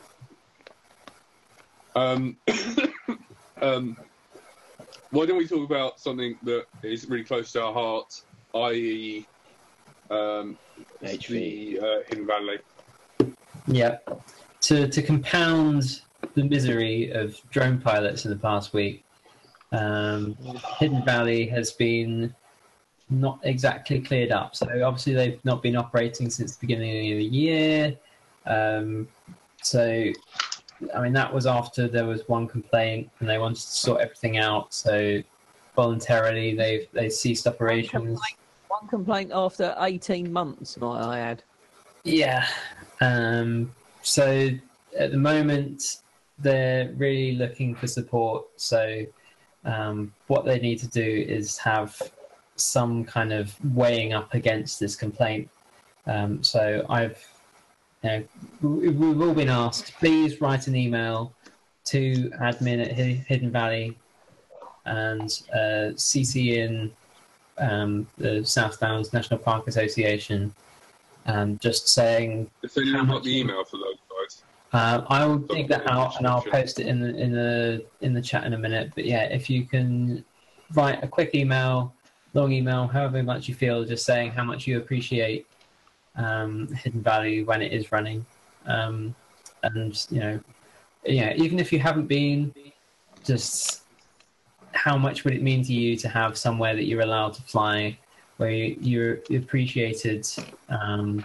[1.95, 2.37] Um,
[3.63, 3.97] um,
[5.11, 8.23] why don't we talk about something that is really close to our heart,
[8.55, 9.27] i.e.,
[10.11, 10.59] um,
[11.03, 11.29] HV.
[11.29, 12.59] the uh, Hidden Valley?
[13.67, 13.99] Yeah.
[14.63, 16.03] To to compound
[16.35, 19.05] the misery of drone pilots in the past week,
[19.73, 20.37] um,
[20.79, 22.35] Hidden Valley has been
[23.11, 24.57] not exactly cleared up.
[24.57, 27.97] So obviously they've not been operating since the beginning of the year.
[28.47, 29.09] Um,
[29.63, 30.11] so
[30.95, 34.39] I mean that was after there was one complaint and they wanted to sort everything
[34.39, 34.75] out.
[34.75, 35.23] So
[35.77, 38.21] voluntarily they've they ceased operations.
[38.69, 41.43] One complaint after 18 months, might I add.
[42.03, 42.47] Yeah.
[43.01, 44.51] Um, so
[44.99, 46.03] at the moment,
[46.39, 48.45] they're really looking for support.
[48.57, 49.05] So
[49.65, 52.01] um, what they need to do is have
[52.57, 55.49] some kind of weighing up against this complaint.
[56.07, 57.27] Um, so I've,
[58.05, 58.25] know,
[58.63, 61.33] we- we've all been asked, please write an email
[61.87, 63.97] to admin at Hidden Valley
[64.87, 66.93] and uh, CC in
[67.59, 70.55] um, the South Downs National Park Association
[71.27, 75.69] um, just saying If anyone got the email for those guys, uh, I will dig
[75.69, 78.59] that out and I'll post it in the in the in the chat in a
[78.59, 78.93] minute.
[78.95, 80.25] But yeah, if you can
[80.75, 81.95] write a quick email,
[82.35, 85.47] long email, however much you feel, just saying how much you appreciate
[86.17, 88.25] um, Hidden Valley when it is running,
[88.67, 89.15] um,
[89.63, 90.41] and you know,
[91.05, 92.55] yeah, even if you haven't been,
[93.25, 93.83] just
[94.73, 97.97] how much would it mean to you to have somewhere that you're allowed to fly,
[98.37, 100.27] where you, you're appreciated,
[100.69, 101.25] um,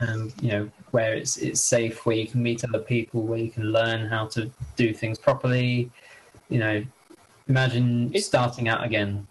[0.00, 3.50] and you know where it's it's safe, where you can meet other people, where you
[3.50, 5.90] can learn how to do things properly.
[6.48, 6.84] You know,
[7.48, 9.26] imagine starting out again.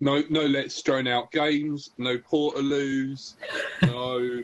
[0.00, 3.34] No, no, let's drone out games, no portaloos,
[3.82, 4.42] no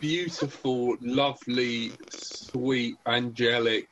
[0.00, 3.88] beautiful, lovely, sweet, angelic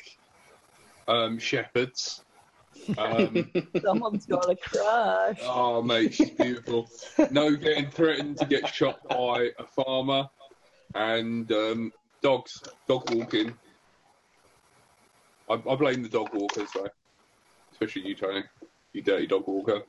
[1.08, 2.22] um, shepherds.
[2.98, 3.50] Um,
[3.82, 5.38] Someone's got a crush.
[5.42, 6.88] oh, mate, she's beautiful.
[7.30, 10.26] No getting threatened to get shot by a farmer,
[10.94, 13.54] and um, dogs, dog walking.
[15.48, 16.88] I, I blame the dog walkers though,
[17.72, 18.42] especially you, Tony.
[18.92, 19.82] You dirty dog walker.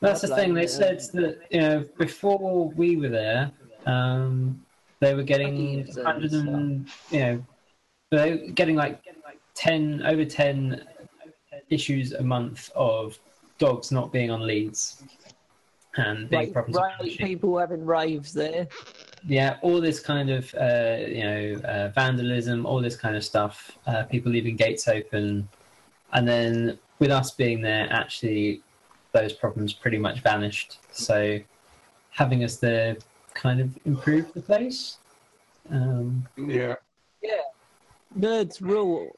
[0.00, 0.54] That's the thing.
[0.54, 3.50] They said that you know before we were there,
[3.86, 4.62] um,
[5.00, 7.46] they were getting hundred and you know
[8.10, 9.00] they were getting like
[9.54, 10.82] ten over ten
[11.70, 13.18] issues a month of
[13.58, 15.02] dogs not being on leads
[15.96, 16.76] and big Like, problems.
[16.76, 18.68] right, people having raves there.
[19.26, 23.78] yeah, all this kind of uh, you know uh, vandalism, all this kind of stuff.
[23.86, 25.48] Uh, people leaving gates open,
[26.12, 28.62] and then with us being there, actually,
[29.16, 30.78] those problems pretty much vanished.
[30.92, 31.38] So
[32.10, 32.96] having us there
[33.34, 34.98] kind of improved the place.
[35.70, 36.76] Um, Yeah.
[38.18, 39.16] Nerds rule.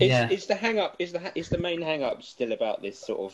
[0.00, 0.28] Is, Yeah.
[0.28, 3.20] is the hang up is the is the main hang up still about this sort
[3.28, 3.32] of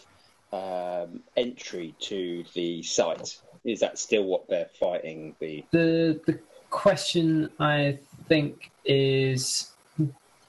[0.52, 3.38] um, entry to the site?
[3.64, 5.34] Is that still what they're fighting?
[5.38, 9.72] The the the question I think is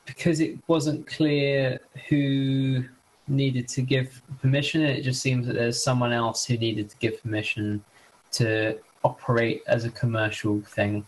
[0.06, 2.84] because it wasn't clear who
[3.32, 4.82] needed to give permission.
[4.82, 7.84] It just seems that there's someone else who needed to give permission
[8.34, 11.06] to operate as a commercial thing.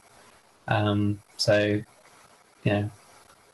[0.67, 1.81] Um, so,
[2.63, 2.86] yeah,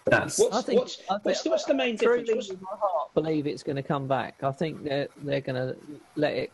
[0.06, 2.50] that's What's- I think, what's- I think what's the- what's the main I truly difference?
[2.50, 4.42] with my heart believe it's going to come back.
[4.44, 5.76] I think they're they're going to
[6.16, 6.52] let it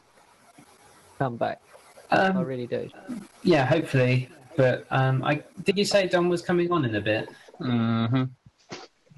[1.20, 1.62] come back.
[2.12, 2.90] Um, I really do.
[3.44, 3.66] yeah.
[3.66, 7.30] Hopefully, but um, I did you say Don was coming on in a bit?
[7.60, 8.24] Mm-hmm.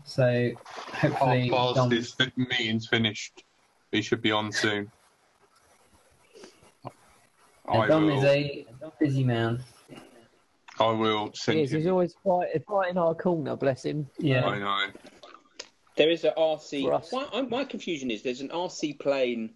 [0.08, 0.52] So
[0.94, 3.44] hopefully, Half past Don, his meeting's finished.
[3.92, 4.90] He should be on soon.
[7.68, 8.30] I Don is will,
[8.88, 9.62] a busy man.
[10.80, 11.72] I will He send is.
[11.72, 13.58] He's always fighting, fighting our corner.
[13.58, 14.10] Bless him.
[14.18, 14.46] Yeah.
[14.46, 14.88] I know.
[15.98, 17.12] there is a RC.
[17.12, 19.56] My, my confusion is there's an RC plane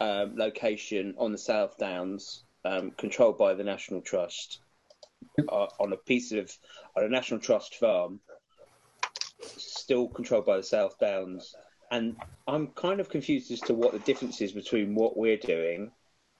[0.00, 4.58] um, location on the South Downs, um, controlled by the National Trust,
[5.48, 6.50] uh, on a piece of
[6.96, 8.18] on a National Trust farm,
[9.42, 11.54] still controlled by the South Downs.
[11.90, 12.16] And
[12.48, 15.90] I'm kind of confused as to what the difference is between what we're doing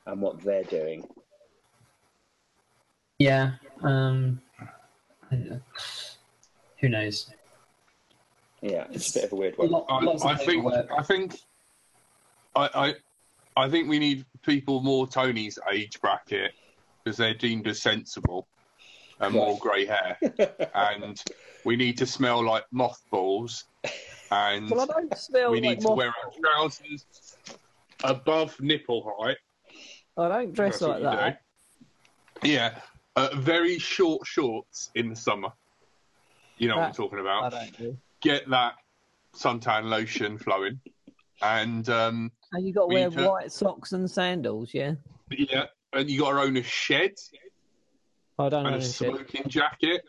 [0.07, 1.07] and what they're doing.
[3.19, 3.53] Yeah.
[3.83, 4.41] Um,
[5.31, 7.31] who knows?
[8.63, 9.71] Yeah, it's a bit of a weird one.
[9.71, 10.67] lot- I, I think.
[10.67, 11.39] I think
[12.55, 12.95] I, I
[13.65, 16.53] I think we need people more Tony's age bracket
[17.05, 18.49] because they're deemed as sensible
[19.20, 20.18] and more grey hair,
[20.74, 21.22] and
[21.64, 23.64] we need to smell like mothballs,
[24.31, 27.37] and Well, I don't smell we like need to moth- wear our trousers
[28.05, 29.37] above nipple height.
[30.18, 31.40] I don't dress That's like that.
[32.42, 32.48] do.
[32.50, 32.79] Yeah,
[33.16, 35.48] uh, very short shorts in the summer.
[36.59, 37.52] You know what I'm That- talking I about.
[37.52, 37.96] don't do.
[38.20, 38.74] Get that
[39.35, 40.81] suntan lotion flowing,
[41.42, 44.92] and um, And you got to We wear to- white socks and sandals, yeah.
[45.31, 47.12] yeah, and you got to own a shed
[48.38, 48.68] I don't know.
[48.68, 49.09] and a this shit.
[49.09, 50.03] smoking jacket.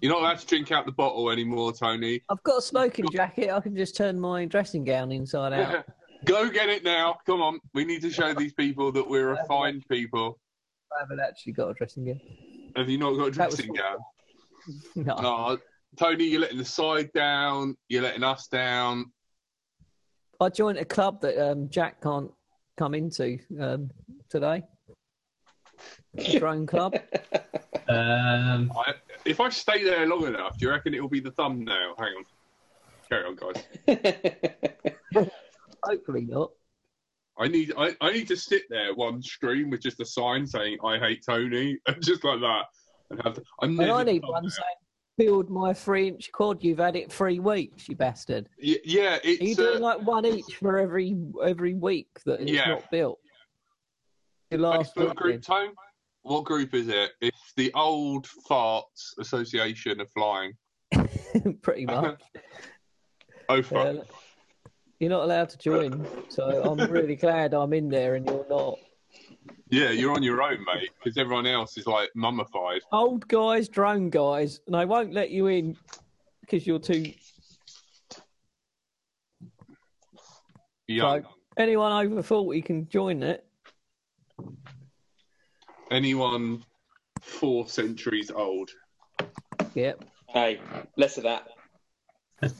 [0.00, 2.22] You're not allowed to drink out the bottle anymore, Tony.
[2.28, 3.50] I've got a smoking jacket.
[3.50, 5.84] I can just turn my dressing gown inside out.
[6.24, 7.16] Go get it now.
[7.26, 7.60] Come on.
[7.74, 10.38] We need to show these people that we're refined people.
[10.96, 12.20] I haven't actually got a dressing gown.
[12.76, 13.98] Have you not got a That was dressing gown?
[14.96, 15.14] No.
[15.18, 15.58] Oh,
[15.98, 17.76] Tony, you're letting the side down.
[17.90, 19.12] You're letting us down.
[20.40, 22.30] I joined a club that um, Jack can't
[22.78, 23.90] come into um,
[24.30, 24.62] today.
[26.18, 26.94] A drone club.
[27.86, 28.94] Um, I,
[29.26, 31.94] if I stay there long enough, do you reckon it will be the thumbnail?
[31.98, 32.24] Hang on.
[33.10, 35.28] Carry on, guys.
[35.84, 36.50] Hopefully not.
[37.38, 40.78] I need I, I need to sit there one stream with just a sign saying
[40.82, 42.62] I hate Tony and just like that
[43.10, 43.38] and have.
[43.60, 44.50] I'm And I need one that.
[44.50, 44.76] saying,
[45.28, 46.64] build my three inch quad.
[46.64, 48.48] You've had it three weeks, you bastard.
[48.62, 52.40] Y- Yeah, Are you it's doing uh, like one each for every every week that
[52.40, 52.68] it's Yeah.
[52.70, 53.18] not built?
[54.50, 55.74] Your last Facebook group tone.
[56.24, 57.12] What group is it?
[57.20, 60.54] It's the Old Farts Association of Flying.
[61.62, 62.20] pretty much.
[63.50, 63.94] Oh fuck!
[63.94, 64.02] Yeah.
[65.00, 68.78] You're not allowed to join, so I'm really glad I'm in there and you're not.
[69.68, 72.80] Yeah, you're on your own, mate, because everyone else is like mummified.
[72.90, 75.76] Old guys, drone guys, and I won't let you in
[76.40, 77.12] because you're too.
[80.86, 81.22] Young.
[81.22, 83.46] So- Anyone over 40 can join it.
[85.90, 86.64] Anyone
[87.20, 88.70] four centuries old.
[89.74, 90.04] Yep.
[90.28, 90.60] hey,
[90.96, 91.48] less of that.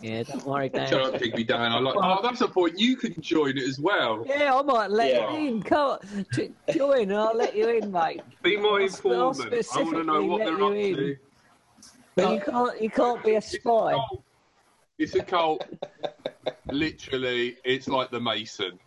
[0.00, 0.88] Yeah, don't worry, Dan.
[0.88, 1.72] Shut up, Digby Dan.
[1.72, 1.96] I like.
[1.98, 2.78] Oh, that's a point.
[2.78, 4.24] You can join it as well.
[4.26, 5.36] Yeah, I might let Yeah.
[5.36, 5.62] you in.
[5.62, 8.22] Come on, J- join and I'll let you in, mate.
[8.42, 9.52] Be my I'll informant.
[9.74, 10.96] I want to know what they're you up in.
[10.96, 11.16] to.
[12.16, 13.92] But you can't, you can't be a It's a spy.
[13.92, 14.22] cult.
[14.98, 15.66] It's a cult.
[16.70, 18.78] Literally, it's like the Mason,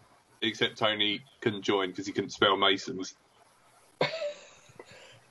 [0.42, 3.16] except Tony can join because he couldn't spell Masons.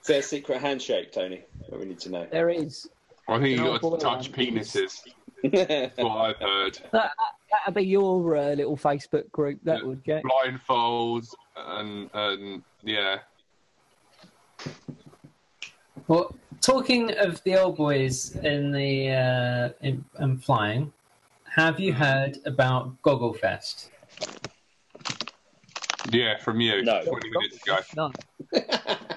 [0.07, 1.42] Is there a secret handshake, Tony?
[1.69, 2.29] That we need to know.
[2.31, 2.88] There is.
[3.27, 5.03] I think you No, got to touch penises.
[5.42, 6.79] That's what I've heard.
[6.92, 7.11] That,
[7.51, 9.59] that'd be your uh, little Facebook group.
[9.64, 9.85] That Yeah.
[9.87, 13.19] would, get Blindfolds and and yeah.
[16.07, 20.92] well, talking of the old boys in the uh, in, in flying,
[21.53, 23.90] have you heard about Goggle Fest?
[26.12, 26.85] Yeah, from you.
[26.85, 27.03] No.
[27.05, 27.79] 20 minutes ago.
[27.97, 28.12] No.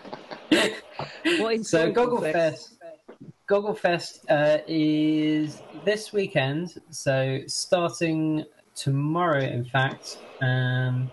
[1.40, 2.80] What is So Goggle Goggle Fest?
[2.80, 3.02] Fest,
[3.48, 6.82] Goggle Fest uh, is this weekend.
[6.90, 8.46] So starting
[8.76, 11.12] tomorrow, in fact, um,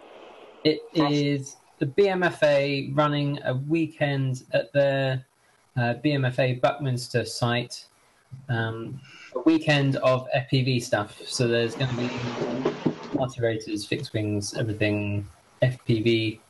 [0.64, 5.24] it is the BMFA running a weekend at their
[5.76, 7.87] uh, BMFA Buckminster site.
[8.48, 9.00] Um,
[9.35, 11.20] a weekend of FPV stuff.
[11.24, 12.11] So there's going to be
[13.14, 15.26] multi rotors, fixed wings, everything
[15.62, 16.40] FPV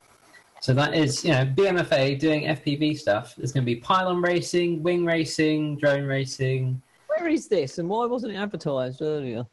[0.66, 3.36] so that is, you know, BMFA doing FPV stuff.
[3.36, 6.82] There's going to be pylon racing, wing racing, drone racing.
[7.06, 9.46] Where is this and why wasn't it advertised earlier?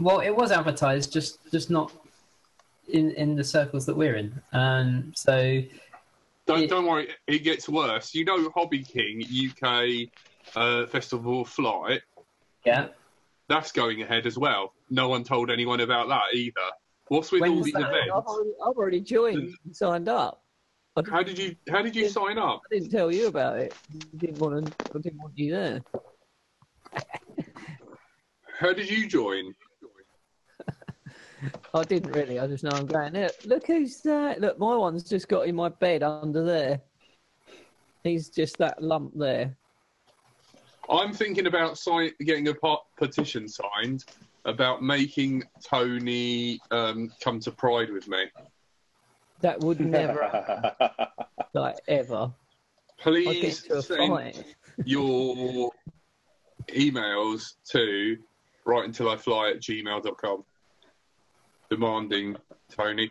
[0.00, 1.92] Well, it was advertised, just just not
[2.88, 4.40] in in the circles that we're in.
[4.54, 5.60] Um, so
[6.46, 8.14] Don't It- don't worry, it gets worse.
[8.14, 10.08] You know, Hobby King UK
[10.56, 12.00] uh, Festival of Flight.
[12.64, 12.88] yeah,
[13.48, 14.72] That's going ahead as well.
[14.88, 16.54] No one told anyone about that either.
[17.08, 17.82] What's with all When's these that?
[17.84, 18.10] I've events?
[18.12, 20.40] already, I've already joined signed up.
[21.10, 22.62] How did you How did you sign up?
[22.70, 23.74] I didn't tell you about it.
[23.92, 24.72] I didn't want to.
[24.94, 25.82] I didn't want you there.
[28.60, 29.52] How did you join?
[31.74, 32.38] I didn't really.
[32.38, 33.30] I just know I'm going there.
[33.44, 34.40] Look who's that.
[34.40, 36.80] Look, my one's just got in my bed under there.
[38.04, 39.56] He's just that lump there.
[40.88, 44.04] I'm thinking about sign, getting a pot, petition signed
[44.44, 48.24] about making Tony um, come to Pride with me.
[49.44, 50.88] That would never, happen,
[51.52, 52.32] like ever.
[52.98, 54.42] Please into a send
[54.86, 55.70] your
[56.68, 58.16] emails to
[58.64, 60.44] right until I fly at gmail.com.
[61.68, 62.36] Demanding
[62.74, 63.10] Tony.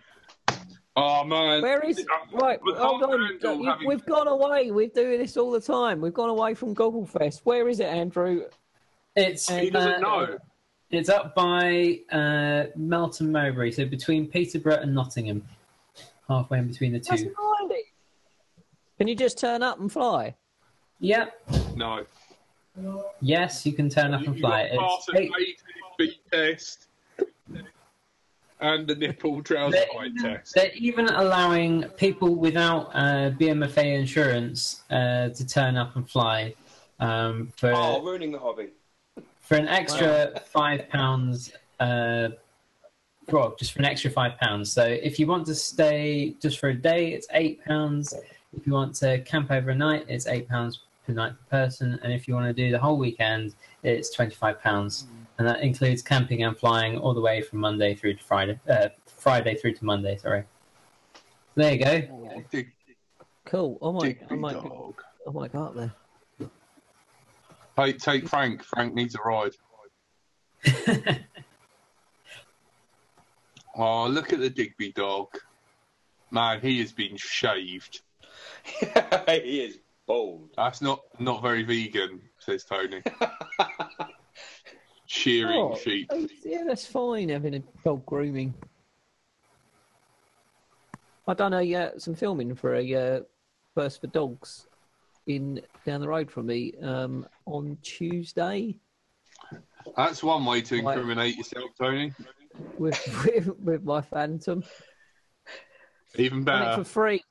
[0.95, 1.61] Oh man.
[1.61, 2.59] Where is Uh, right?
[2.63, 3.88] Hold on, you, having...
[3.88, 4.71] we've gone away.
[4.71, 6.01] We're doing this all the time.
[6.01, 7.41] We've gone away from Gogglefest.
[7.43, 8.45] Where is it, Andrew?
[9.15, 10.38] It's He doesn't uh, know.
[10.89, 15.43] It's up by uh, Melton Mowbray, so between Peterborough and Nottingham,
[16.38, 17.11] halfway in between the two.
[17.15, 17.86] behind it.
[18.97, 20.36] Can you just turn up and fly?
[20.99, 21.25] Yeah.
[21.75, 22.05] No.
[23.21, 24.67] Yes, you can turn up and You fly.
[24.67, 25.61] got to pass It's eight,
[25.99, 26.88] ATB test
[28.63, 30.55] and the nipple trouser they're, height even, test.
[30.55, 36.55] they're even allowing people without uh, BMFA insurance uh, to turn up and fly
[36.99, 38.69] um, for oh, ruining the hobby.
[39.41, 41.51] for an extra five pounds.
[41.79, 42.29] Uh,
[43.32, 44.71] well, just for an extra five pounds.
[44.71, 48.13] So if you want to stay just for a day, it's eight pounds.
[48.55, 51.99] If you want to camp overnight, it's eight pounds per night per person.
[52.03, 55.07] And if you want to do the whole weekend, it's twenty five pounds,
[55.38, 58.59] and that includes camping and flying all the way from Monday through to Friday.
[58.69, 60.17] Uh, Friday through to Monday.
[60.17, 60.43] Sorry.
[61.55, 62.01] There you go.
[62.11, 62.63] Oh,
[63.45, 63.78] Cool.
[63.82, 65.01] Oh my, I Digby might, dog.
[65.28, 65.93] I might go up there.
[67.76, 68.63] Hey, take Frank.
[68.63, 69.55] Frank needs a ride.
[73.76, 75.28] Oh, look at the Digby dog.
[76.32, 78.01] Man, he has been shaved.
[79.28, 80.49] he is bald.
[80.55, 83.01] That's not not very vegan, says Tony.
[85.05, 86.07] Shearing Oh, sheep.
[86.11, 88.53] oh, yeah, that's fine having a dog grooming.
[91.28, 93.19] I've done a uh, some filming for a uh,
[93.76, 94.67] First for Dogs
[95.28, 98.76] in down the road from me um, on Tuesday
[99.95, 100.97] That's one way to Right.
[100.97, 102.11] incriminate yourself, Tony.
[102.78, 104.64] With with, with my Phantom.
[106.16, 106.78] Even better.
[106.78, 107.24] for free.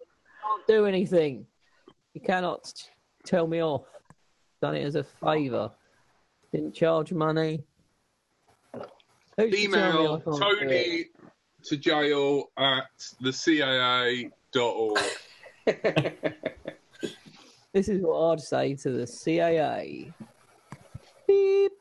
[0.43, 1.47] Can't do anything.
[2.15, 2.73] You cannot
[3.25, 3.87] tell me off.
[4.61, 5.71] Done it as a favour.
[6.53, 7.65] Didn't charge money.
[9.39, 10.25] Who's to tell me I Email it?
[10.25, 11.05] Tony
[11.65, 14.99] to jail at the CAA.org.
[17.73, 20.13] This is what I'd say to the CAA.
[21.27, 21.73] Beep.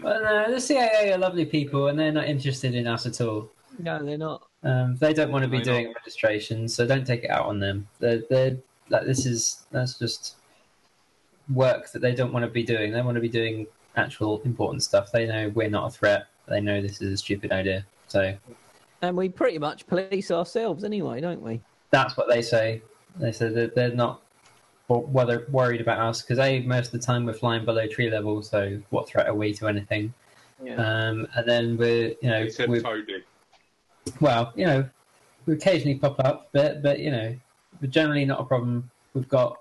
[0.00, 3.50] Well, no, the CAA are lovely people, and they're not interested in us at all.
[3.78, 4.42] No, they're not.
[4.62, 7.58] Um, they don't want to be Why doing registrations, so don't take it out on
[7.60, 7.88] them.
[7.98, 8.56] They're, they're
[8.90, 10.36] like this is that's just
[11.52, 12.92] work that they don't want to be doing.
[12.92, 15.12] They want to be doing actual important stuff.
[15.12, 16.26] They know we're not a threat.
[16.48, 17.84] They know this is a stupid idea.
[18.08, 18.34] So
[19.02, 21.60] And we pretty much police ourselves anyway, don't we?
[21.90, 22.82] that's what they say.
[23.16, 24.22] They say that they're not
[24.88, 28.42] whether worried about us because a most of the time we're flying below tree level.
[28.42, 30.14] So what threat are we to anything?
[30.76, 33.22] Um, and then we're you know Except we're, Tony.
[34.20, 34.88] well, you know,
[35.46, 37.36] we occasionally pop up, but but you know,
[37.80, 38.90] we're generally not a problem.
[39.14, 39.58] We've got,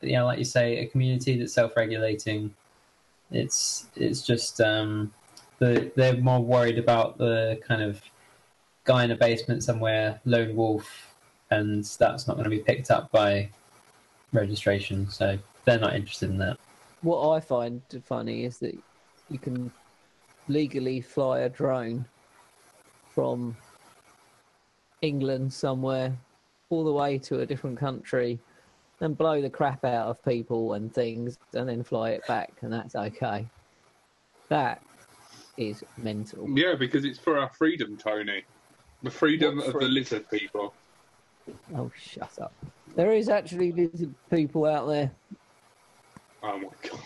[0.00, 2.54] you know, like you say, a community that's self-regulating.
[3.30, 5.12] It's it's just um,
[5.58, 8.00] the they're more worried about the kind of
[8.84, 11.14] guy in a basement somewhere, lone wolf,
[11.50, 13.50] and that's not going to be picked up by
[14.36, 15.10] registration.
[15.10, 16.58] So they're not interested in that.
[17.02, 18.76] What I find funny is that
[19.30, 19.72] you can
[20.48, 22.06] legally fly a drone
[23.08, 23.56] from
[25.02, 26.16] England somewhere
[26.70, 28.38] all the way to a different country
[29.00, 32.72] and blow the crap out of people and things and then fly it back and
[32.72, 33.46] that's okay.
[34.48, 34.82] That
[35.56, 36.48] is mental.
[36.56, 38.44] Yeah, because it's for our freedom, Tony.
[39.02, 40.72] The freedom What of the lizard people.
[41.74, 42.52] Oh, shut up.
[42.94, 45.10] There is actually lizard people out there.
[46.42, 47.00] Oh my god.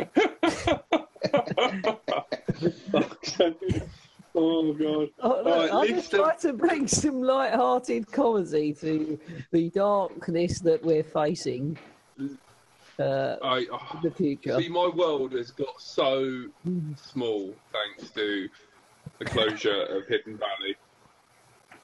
[4.34, 5.08] oh god.
[5.20, 9.18] Oh, look, Right, I just try to bring some light-hearted comedy to
[9.50, 11.78] the darkness that we're facing
[12.98, 14.60] uh, I, in oh, the future.
[14.60, 16.44] see, my world has got so
[16.96, 18.48] small thanks to
[19.18, 20.76] the closure of Hidden Valley.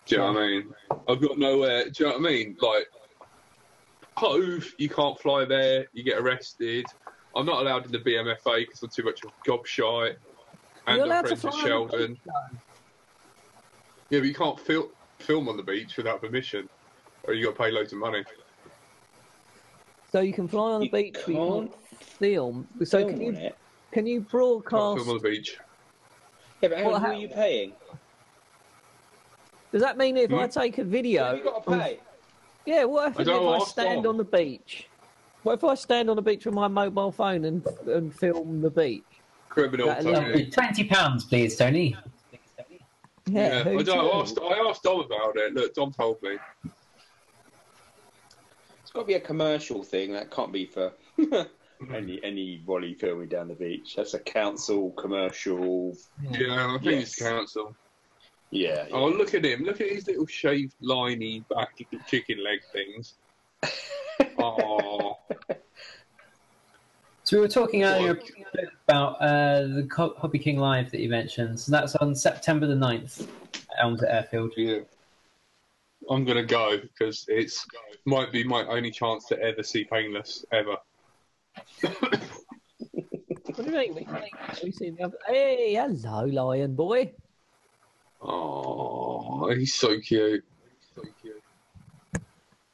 [0.07, 0.75] Do you know what I mean?
[1.09, 1.85] I've got nowhere.
[1.85, 2.57] Do you know what I mean?
[2.61, 2.87] Like,
[4.17, 5.87] Hove, you can't fly there.
[5.93, 6.85] You get arrested.
[7.35, 10.17] I'm not allowed in the BMFA because I'm too much of a gobshite.
[10.87, 12.13] And You're I'm allowed to friends with on the Sheldon.
[12.13, 12.21] beach.
[14.11, 14.91] Yeah, but you can't fil-
[15.21, 16.69] film on the beach without permission,
[17.25, 18.23] or you got to pay loads of money.
[20.13, 22.69] So you can fly on the You beach, but you can't can't film.
[22.85, 23.57] So Film can you it.
[23.91, 24.99] can you Can't broadcast?
[24.99, 25.57] film on the beach.
[26.61, 27.73] Yeah, but hang Well, on, who how- are you paying?
[29.75, 30.51] Does that mean if I Hmm?
[30.51, 31.25] take a video?
[31.25, 31.99] Have you got to of- pay?
[32.65, 32.85] Yeah.
[32.85, 34.87] What I if, if I stand on the beach?
[35.43, 38.71] What if I stand on the beach with my mobile phone and and film the
[38.71, 39.03] beach?
[39.49, 40.49] Criminal, Tony.
[40.49, 41.97] Twenty pounds, please, Tony.
[43.27, 45.55] Yeah, I, don't, I, asked, I asked Dom about it.
[45.55, 46.37] Look, Dom told me.
[48.83, 50.13] It's got to be a commercial thing.
[50.13, 50.93] That can't be for
[51.93, 53.97] any any Wally filming down the beach.
[53.97, 55.97] That's a council commercial.
[56.31, 57.03] Yeah, I think Yes.
[57.09, 57.75] it's council.
[58.51, 58.87] Yeah.
[58.89, 58.95] yeah.
[58.95, 59.65] Oh, look at him.
[59.65, 63.15] Look at his little shaved, liney back chicken leg things.
[64.39, 65.19] Oh,
[67.25, 68.21] So we were talking earlier
[68.87, 71.59] about uh, the Hobby King Live that you mentioned.
[71.59, 74.53] So that's on September the 9th at Elmsett Airfield.
[74.57, 74.81] yeah.
[76.11, 77.67] I'm gonna go because it's
[78.05, 80.77] might be my only chance to ever see Painless ever.
[83.57, 83.95] What do you mean?
[83.95, 84.07] We,
[84.65, 85.19] we seen the other...
[85.29, 87.13] Hey, hello, lion boy.
[88.25, 90.45] Oh, he's so cute.
[90.95, 91.43] So cute.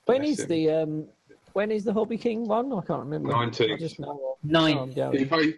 [0.06, 0.48] When Bless is him.
[0.48, 1.06] the um?
[1.52, 2.72] When is the Hobby King one?
[2.72, 3.32] I can't remember.
[3.32, 3.74] 19th.
[3.74, 4.20] I just know.
[4.22, 5.20] Oh, I'm 9th, Did joking.
[5.20, 5.54] you pay?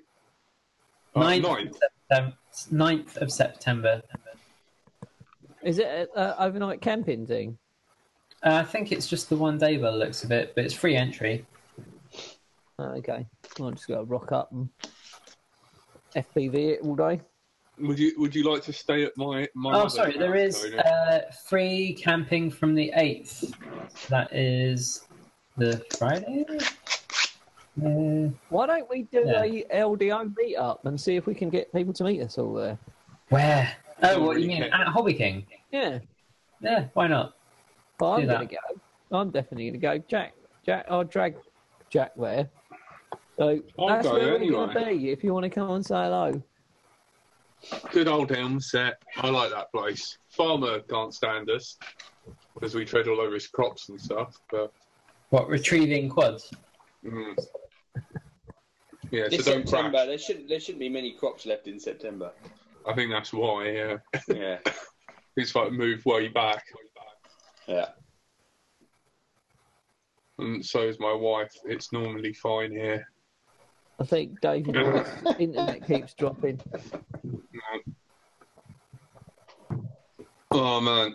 [1.15, 1.77] Uh, 9th, ninth.
[2.09, 2.37] September,
[2.73, 4.03] 9th of September.
[5.63, 7.59] Is it an uh, overnight camping thing?
[8.43, 10.75] Uh, I think it's just the one day by the looks of it, but it's
[10.75, 11.45] free entry.
[12.79, 13.27] Oh, okay.
[13.61, 14.71] I'll just go rock up and
[16.17, 17.21] FPV it all day.
[17.81, 19.73] Would you Would you like to stay at my my?
[19.81, 23.55] Oh, sorry, There is house, uh, free camping from the 8th.
[24.09, 25.07] That is
[25.57, 26.45] the Friday?
[27.83, 29.43] Uh, Why don't we do Yeah.
[29.45, 32.79] a LDO meetup and see if we can get people to meet us all there?
[33.31, 33.75] where?
[34.03, 34.63] Oh, Don't what you mean?
[34.63, 34.75] care.
[34.75, 35.47] At Hobby King?
[35.71, 36.01] Yeah.
[36.61, 37.35] Yeah, why not?
[37.99, 39.17] Well, I'm Do going to go.
[39.19, 40.05] I'm definitely going to go.
[40.09, 40.35] Jack,
[40.67, 41.37] Jack, I'll drag
[41.89, 42.51] Jack there.
[43.39, 44.99] So I'll that's go where we're going to anyway.
[44.99, 46.43] be if you want to come and say hello.
[47.93, 48.95] Good old Elmsett.
[49.17, 50.19] I like that place.
[50.31, 51.79] Farmer can't stand us
[52.55, 54.37] because we tread all over his crops and stuff.
[54.51, 54.73] But
[55.31, 56.51] What, retrieving quads?
[57.05, 57.37] mm.
[59.11, 60.07] yeah, This so don't September, crash.
[60.07, 62.33] there shouldn't there shouldn't be many crops left in September.
[62.87, 63.69] I think that's why.
[63.71, 63.97] Yeah,
[64.29, 64.59] Yeah,
[65.37, 66.65] it's like move way back,
[67.67, 67.89] yeah.
[70.39, 71.53] and so is my wife.
[71.65, 73.07] It's normally fine here.
[74.03, 75.07] I think David Boy's
[75.39, 76.61] internet keeps dropping.
[80.51, 81.15] Oh man,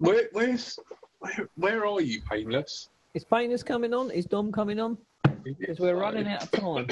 [0.00, 0.78] where where's
[1.20, 2.90] where, where are you, painless?
[3.14, 4.10] Is painless coming on?
[4.10, 4.98] Is Dom coming on?
[5.44, 6.88] Because we're running out of time.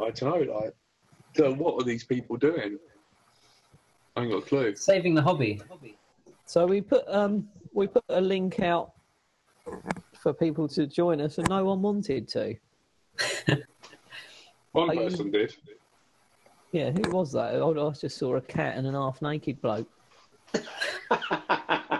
[0.00, 0.54] I don't know.
[0.54, 0.74] Like,
[1.36, 2.78] so what are these people doing?
[4.16, 4.74] I ain't got a clue.
[4.74, 5.62] Saving the hobby.
[6.46, 8.90] So we put um we put a link out
[10.20, 12.56] for people to join us, and no one wanted to.
[14.72, 15.54] One Are you- person did.
[16.72, 17.56] Yeah, who was that?
[17.56, 19.88] I I just saw a cat and an half-naked bloke.
[21.10, 21.90] I,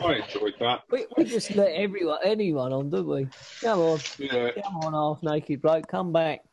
[0.00, 0.82] I enjoyed that.
[0.90, 3.26] We, we just let everyone, anyone on, didn't we?
[3.62, 6.44] Come on, Yeah, come on, half-naked bloke, come back.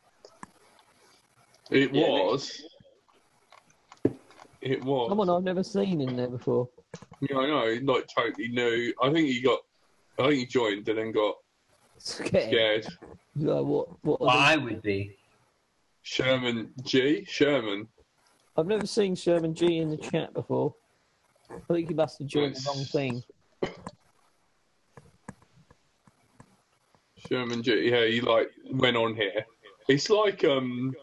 [1.70, 2.60] it Yeah, was.
[4.60, 5.08] It was.
[5.10, 6.68] Come on, I've never seen him there before.
[7.20, 7.78] Yeah, I know.
[7.92, 8.92] Like totally new.
[9.00, 9.60] I think he got.
[10.18, 11.34] I think he joined and then got
[11.98, 12.84] Scared.
[12.84, 12.86] scared.
[13.40, 13.88] So what?
[14.04, 14.20] What?
[14.22, 15.16] Well, I would be.
[16.04, 17.24] Sherman G.
[17.24, 17.88] Sherman.
[18.56, 20.74] I've never seen Sherman G in the chat before.
[21.50, 23.22] I think he must have joined the wrong thing.
[27.26, 27.90] Sherman G.
[27.90, 29.44] Yeah, he like went on here.
[29.88, 30.94] It's like um,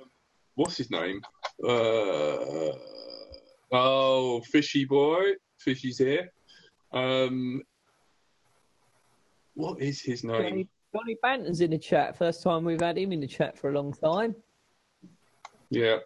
[0.53, 1.21] what's his name?
[1.63, 2.73] Uh,
[3.71, 5.33] oh, Fishy Boy.
[5.57, 6.31] Fishy's here.
[6.93, 7.63] Um,
[9.55, 10.43] what is his name?
[10.43, 12.15] Johnny, Johnny Banton's in the chat.
[12.15, 14.35] First time we've had him in the chat for a long time.
[15.71, 15.97] Yeah,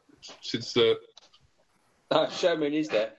[0.42, 0.98] since the
[2.12, 3.14] Ah, Sherman is there.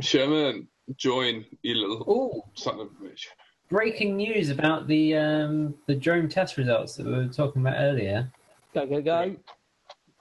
[0.00, 3.26] Sherman join you little Oh, son of a bitch.
[3.70, 8.30] breaking news about the um, the drone test results that we were talking about earlier.
[8.74, 9.36] Go go go!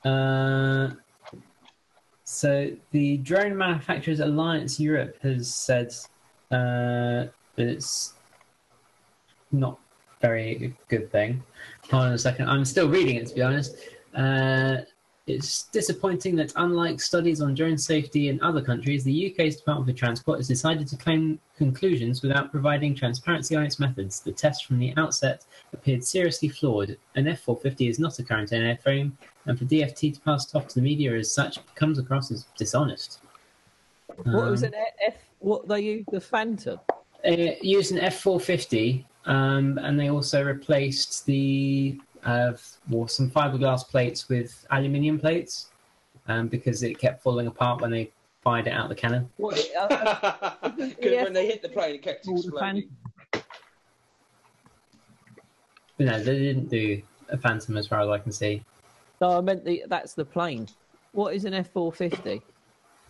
[0.10, 0.92] Uh,
[2.24, 5.94] so the Drone Manufacturers Alliance Europe has said
[6.52, 8.14] uh, that it's
[9.52, 9.78] not
[10.22, 11.44] very good thing.
[11.92, 12.50] Hold on a second.
[12.50, 13.76] I'm still reading it to be honest.
[14.16, 14.78] Uh,
[15.28, 19.98] it's disappointing that, unlike studies on drone safety in other countries, the UK's Department for
[19.98, 24.20] Transport has decided to claim conclusions without providing transparency on its methods.
[24.20, 25.44] The test from the outset
[25.74, 26.96] appeared seriously flawed.
[27.16, 29.14] An F450 is not a current airframe,
[29.48, 32.46] and for DFT to pass it off to the media as such comes across as
[32.56, 33.20] dishonest.
[34.24, 34.76] What was Um, an
[35.08, 35.16] F?
[35.40, 36.80] What they used the Phantom?
[37.24, 42.54] They used an F450, um, and they also replaced the uh,
[42.90, 45.70] well, some fiberglass plates with aluminium plates
[46.28, 48.12] um, because it kept falling apart when they
[48.44, 49.30] fired it out the cannon.
[49.38, 49.60] What?
[49.78, 51.24] Uh, Because Yeah.
[51.24, 52.90] when they hit the plane, it kept exploding.
[55.98, 58.64] But no, they didn't do a Phantom as far as I can see.
[59.22, 59.84] no, I meant the.
[59.88, 60.68] That's the plane.
[61.14, 62.42] What is an F four fifty?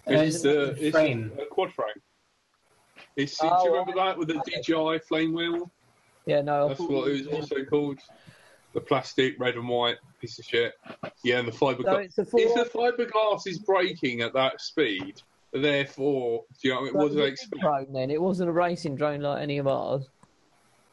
[0.08, 1.32] It's, Uh, uh, it's frame.
[1.42, 1.88] a quad frame.
[3.16, 5.72] It's, do Oh, you remember that with the DJI flame wheel?
[6.28, 6.66] Yeah, no.
[6.66, 8.00] I That's thought what it was also called.
[8.76, 10.74] The plastic, red and white piece of shit.
[11.24, 12.04] Yeah, and the So fiberglass.
[12.04, 15.22] it's a If the fiberglass is breaking at that speed,
[15.54, 16.94] therefore, do you know what I mean?
[16.94, 17.62] so What it do they was a expect?
[17.62, 18.12] drone then.
[18.12, 20.10] It wasn't a racing drone like any of ours.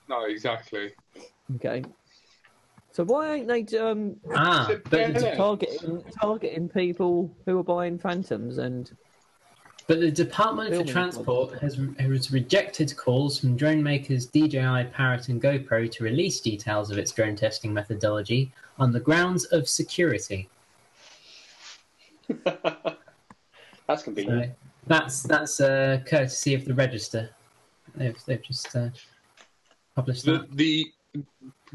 [0.08, 0.92] No, exactly.
[1.56, 1.82] Okay.
[2.92, 5.36] So why ain't they um, Ah, It's a but the, bear.
[5.36, 8.88] targeting targeting people who are buying phantoms and
[9.86, 15.42] but the Department for Transport has, has rejected calls from drone makers DJI, Parrot, and
[15.42, 20.48] GoPro to release details of its drone testing methodology on the grounds of security.
[23.86, 24.46] That's convenient.
[24.46, 24.52] So
[24.86, 27.30] that's that's uh, courtesy of the Register.
[27.94, 28.88] They've they've just uh,
[29.94, 30.56] published The, that.
[30.56, 30.92] the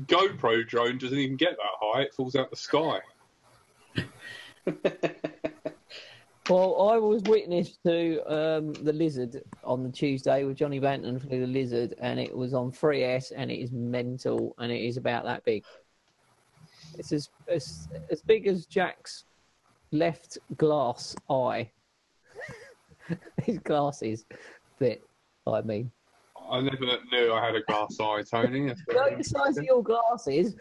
[0.01, 2.99] GoPro drone doesn't even get that high; it falls out the sky.
[6.49, 11.41] well, I was witness to um, the lizard on the Tuesday with Johnny Banton flew
[11.41, 15.25] the lizard, and it was on 3S, and it is mental, and it is about
[15.25, 15.63] that big.
[16.97, 19.25] It's as as, as big as Jack's
[19.91, 21.69] left glass eye.
[23.43, 24.25] His glasses
[24.79, 25.03] fit.
[25.45, 25.91] I mean,
[26.49, 28.67] I never knew I had a glass eye, Tony.
[28.67, 30.55] That's know the size of your glasses.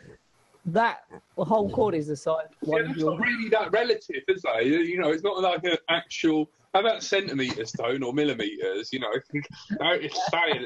[0.67, 1.05] That
[1.39, 3.13] whole quad is the size Yeah, one that's your.
[3.13, 4.67] not really that relative, is it?
[4.89, 6.51] You know, it's not like an actual.
[6.75, 8.93] How about centimeters, tone, or millimeters?
[8.93, 9.13] You know,
[9.81, 10.65] no, it's saying.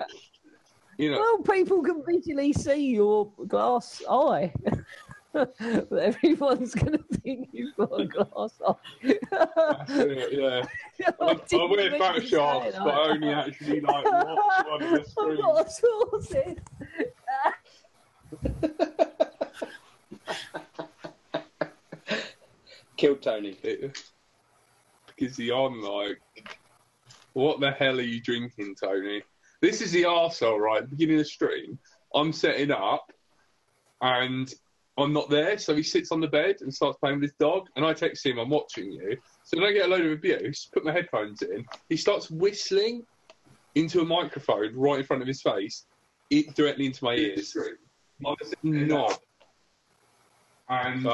[0.97, 4.53] You know, Well, people can visually see your glass eye.
[5.35, 8.75] everyone's going to think you've got a glass eye.
[9.03, 10.67] it, yeah.
[11.21, 15.41] I I, wear Photoshop, but I only actually like watch one of the screens.
[15.41, 16.57] not a sources.
[23.01, 23.57] Killed Tony.
[25.17, 26.21] Because I'm like,
[27.33, 29.23] what the hell are you drinking, Tony?
[29.63, 30.89] This is the arsehole, right?
[30.89, 31.79] Beginning of the stream,
[32.15, 33.11] I'm setting up,
[34.03, 34.53] and
[34.99, 37.69] I'm not there, so he sits on the bed and starts playing with his dog,
[37.75, 39.17] and I text him, I'm watching you.
[39.45, 43.07] So then I get a load of abuse, put my headphones in, he starts whistling
[43.77, 45.87] into a microphone right in front of his face,
[46.29, 47.57] it, directly into my ears.
[48.23, 49.19] Honestly, knob.
[50.71, 51.05] And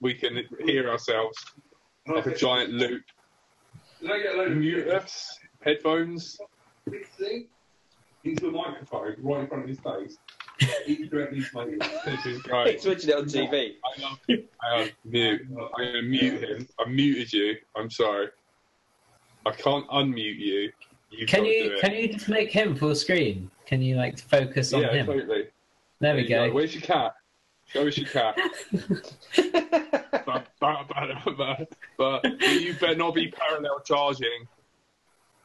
[0.00, 1.38] we can hear ourselves
[2.06, 3.02] like a giant loop.
[4.02, 6.38] Mute us, headphones,
[8.24, 10.18] into a microphone right in front of his face.
[10.86, 11.78] Eat directly into my ear.
[12.04, 12.74] This is great.
[12.74, 13.74] He's switching it on TV.
[13.84, 14.44] I love you.
[14.62, 15.42] I am mute.
[15.50, 16.68] I'm going to mute him.
[16.78, 17.56] I muted you.
[17.76, 18.28] I'm sorry.
[19.46, 20.70] I can't unmute you.
[21.10, 23.50] You've Can got to do you can you just make him full screen?
[23.66, 25.06] Can you like focus on yeah, him?
[25.06, 25.48] totally.
[26.00, 26.48] There we go.
[26.48, 26.54] go.
[26.54, 27.14] Where's your cat?
[27.72, 28.36] Show us your cat.
[29.32, 34.46] but, but, but, but, but you better not be parallel charging.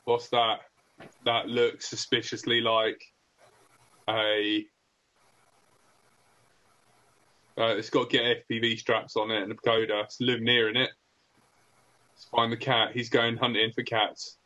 [0.03, 0.59] What's that?
[1.25, 3.01] That looks suspiciously like
[4.09, 4.65] a.
[7.57, 10.01] Uh, it's got to get FPV straps on it and a Pagoda.
[10.01, 10.89] It's live near in it.
[12.13, 12.91] Let's find the cat.
[12.93, 14.38] He's going hunting for cats.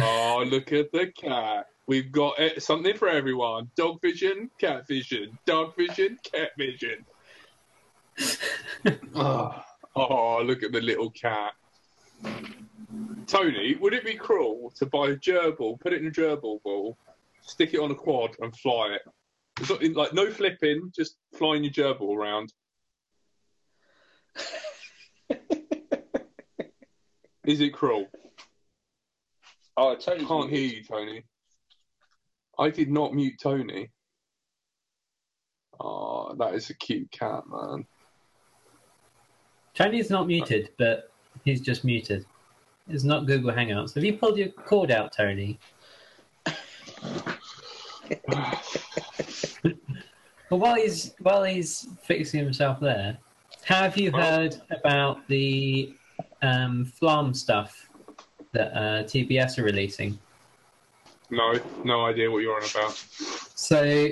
[0.00, 1.66] Oh, look at the cat.
[1.86, 3.70] We've got eh, something for everyone.
[3.76, 5.38] Dog vision, cat vision.
[5.46, 7.04] Dog vision, cat vision.
[9.14, 9.62] oh,
[9.96, 11.52] oh, look at the little cat.
[13.26, 16.96] Tony, would it be cruel to buy a gerbil, put it in a gerbil ball,
[17.40, 19.02] stick it on a quad and fly it?
[19.60, 22.52] It's not, like no flipping, just flying your gerbil around.
[27.44, 28.06] Is it cruel?
[29.76, 31.24] Oh, Tony Can't hear you, Tony.
[32.62, 33.90] I did not mute Tony.
[35.80, 37.84] Oh, that is a cute cat, man.
[39.74, 41.10] Tony's not muted, but
[41.44, 42.24] he's just muted.
[42.88, 43.94] It's not Google Hangouts.
[43.94, 45.58] Have you pulled your cord out, Tony?
[50.50, 53.16] Well, while he's while he's fixing himself there,
[53.64, 55.94] have you heard about the
[56.42, 57.88] um, FLARM stuff
[58.52, 60.18] that uh, TBS are releasing?
[61.32, 62.92] No, no idea what you're on about.
[63.54, 64.10] So,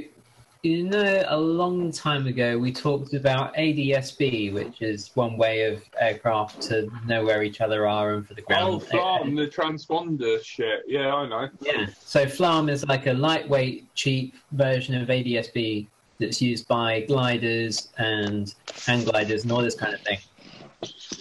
[0.62, 5.83] you know, a long time ago we talked about ADSB, which is one way of
[6.01, 8.75] aircraft to know where each other are and for the ground.
[8.75, 10.81] Oh, FLARM, the transponder shit.
[10.89, 11.49] Yeah, I know.
[11.61, 11.89] Yeah.
[12.01, 15.89] So FLARM is like a lightweight, cheap version of ADSB
[16.21, 18.55] that's used by gliders and
[18.87, 20.18] hang gliders and all this kind of thing.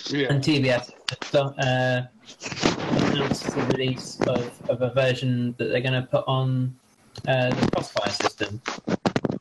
[0.07, 0.27] Yeah.
[0.29, 0.91] And TBS
[1.35, 2.03] uh,
[3.19, 6.73] announced the release of, of a version that they're going to put on
[7.27, 8.61] uh, the Crossfire system,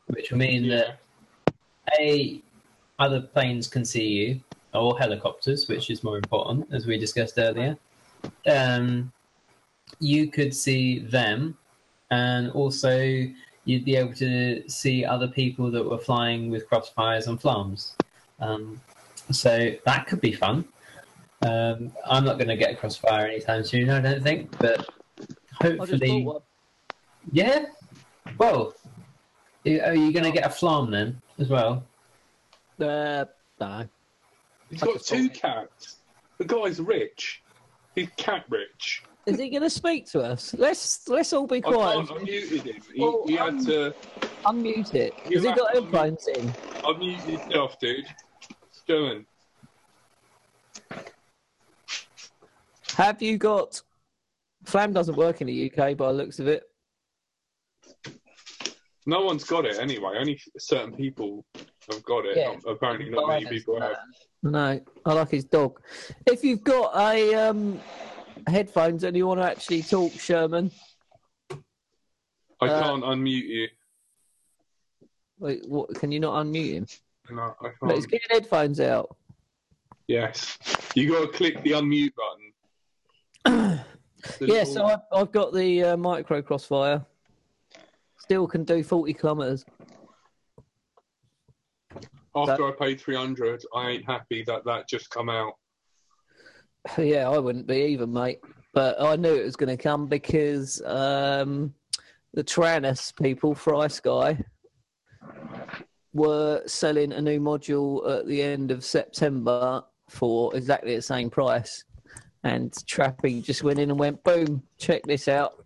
[0.07, 0.77] which will mean yeah.
[0.77, 0.99] that
[1.97, 2.41] a
[2.99, 4.41] other planes can see you
[4.73, 7.77] or helicopters, which is more important, as we discussed earlier.
[8.51, 9.11] um,
[9.99, 11.57] you could see them,
[12.11, 13.25] and also
[13.63, 17.93] you'd be able to see other people that were flying with crossfires and FLARMs.
[18.41, 18.81] Um,
[19.31, 20.65] so that could be fun.
[21.41, 24.89] Um, I'm not going to get a crossfire anytime soon, I don't think, but
[25.61, 26.27] I just hopefully,
[27.31, 27.65] yeah.
[28.37, 28.73] Well,
[29.65, 31.83] are you going to get a FLARM then as well?
[32.77, 32.89] one.
[32.89, 33.25] Uh,
[33.59, 33.89] no.
[34.69, 35.97] He's I got just two cats.
[36.37, 37.41] The guy's rich.
[37.95, 39.03] He's cat rich.
[39.25, 40.53] Is he going to speak to us?
[40.57, 42.07] Let's let's all be I quiet.
[42.07, 42.81] can't unmuted him.
[42.93, 43.93] He, Well, he had um, to
[44.45, 45.13] Unmute it.
[45.27, 46.47] You Has he have got to headphones in?
[46.83, 48.05] unmute yourself, dude.
[48.87, 49.25] German.
[52.99, 53.81] Have you got?
[54.65, 56.63] FLARM doesn't work in the UK by the looks of it.
[59.05, 60.17] No one's got it anyway.
[60.19, 62.35] Only certain people have got it.
[62.35, 62.55] Yeah.
[62.67, 63.95] Apparently, not many people have.
[64.43, 65.79] No, I like his dog.
[66.25, 67.79] If you've got a um,
[68.47, 70.69] headphones and you want to actually talk, Sherman,
[72.61, 73.67] I Uh, can't unmute you.
[75.39, 76.87] wait, what, can you not unmute him?
[77.31, 78.11] No, I Let's can't.
[78.11, 79.15] get your headphones out.
[80.09, 80.57] Yes,
[80.95, 82.48] you got to click the unmute button.
[84.41, 87.05] Yeah, so I've, I've got the uh, micro crossfire.
[88.19, 89.65] Still can do 40 kilometres.
[92.35, 95.53] after I paid three hundred, I ain't happy that that just come out.
[96.97, 98.39] Yeah, I wouldn't be either, mate.
[98.73, 101.73] But I knew it was going to come because um,
[102.33, 104.43] the Taranis people, FrSky,
[106.13, 111.83] were selling a new module at the end of September for exactly the same price.
[112.43, 115.65] And Trappy just went in and went, boom, check this out.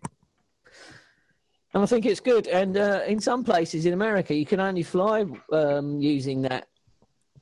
[1.72, 2.46] And I think it's good.
[2.46, 6.68] And uh, in some places in America, you can only fly um, using that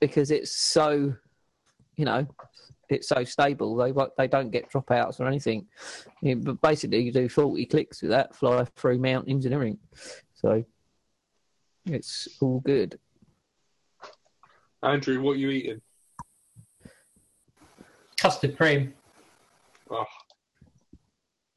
[0.00, 1.14] because it's so,
[1.96, 2.26] you know,
[2.88, 3.76] it's so stable.
[3.76, 5.66] They they don't get dropouts or anything.
[6.20, 9.78] Yeah, but basically, you do forty clicks with that, fly through mountains and everything.
[10.34, 10.64] So
[11.86, 12.98] it's all good.
[14.82, 15.80] Andrew, what are you eating?
[18.18, 18.94] Custard cream.
[19.92, 20.04] Oh,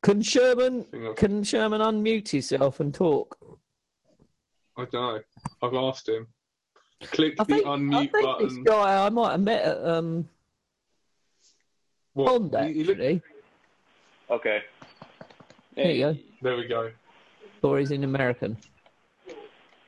[0.03, 3.37] Can Sherman I, think I've, can Sherman unmute himself and talk?
[4.77, 5.19] I don't know.
[5.63, 6.27] I've asked him.
[7.03, 10.27] Click I the think, I unmute think this guy I might have met at um,
[12.13, 12.51] What?
[12.51, 13.21] Bond You- you look- actually,
[14.29, 14.63] Okay.
[15.75, 16.17] There you go.
[16.41, 16.91] there we go.
[17.61, 18.57] or he's in American.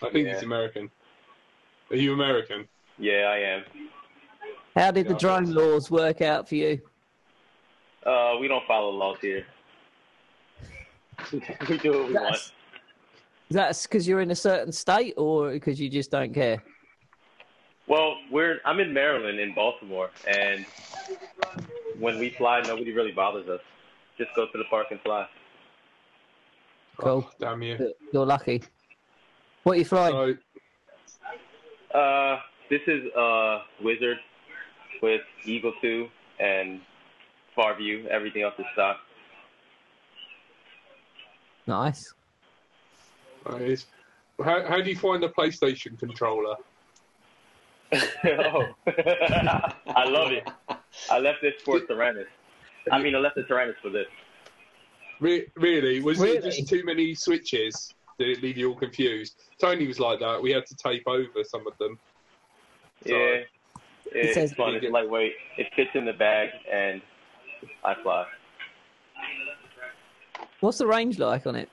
[0.01, 0.33] I think Yeah.
[0.35, 0.89] he's American.
[1.91, 2.67] Are you American?
[2.97, 3.63] Yeah, I am.
[4.75, 6.81] How did the drone laws work out for you?
[8.07, 9.45] Uh, we don't follow laws here.
[11.33, 12.29] we do what we want.
[12.31, 12.51] That's
[13.49, 16.63] that's because you're in a certain state, or because you just don't care.
[17.87, 20.65] Well, we're I'm in Maryland in Baltimore, and
[21.99, 23.61] when we fly, nobody really bothers us.
[24.17, 25.27] Just go to the park and fly.
[26.97, 27.25] Cool.
[27.27, 27.93] Oh, damn you.
[28.11, 28.63] You're lucky.
[29.63, 30.37] What are you flying?
[31.91, 32.39] So, Uh,
[32.69, 34.19] this is uh Wizard
[35.01, 36.07] with Eagle Two
[36.39, 36.81] and
[37.57, 38.07] Far View.
[38.09, 38.97] Everything else is stock.
[41.65, 42.13] Nice.
[43.45, 43.87] that is-
[44.41, 46.55] how, how do you find the PlayStation controller?
[47.93, 50.47] oh, I love it.
[51.09, 52.27] I left this for Taranis.
[52.91, 54.05] I mean, I left the Taranis for this.
[55.19, 56.01] Re- really?
[56.01, 56.37] Was Really?
[56.37, 57.91] it just too many switches?
[58.19, 59.37] Did it leave you all confused?
[59.59, 60.39] Tony was like that.
[60.39, 61.97] We had to tape over some of them.
[63.07, 63.39] So, Yeah,
[64.11, 64.75] it's says- fun.
[64.75, 65.33] It's lightweight.
[65.57, 67.01] It fits in the bag, and
[67.83, 68.25] I fly.
[70.59, 71.69] What's the range like on it?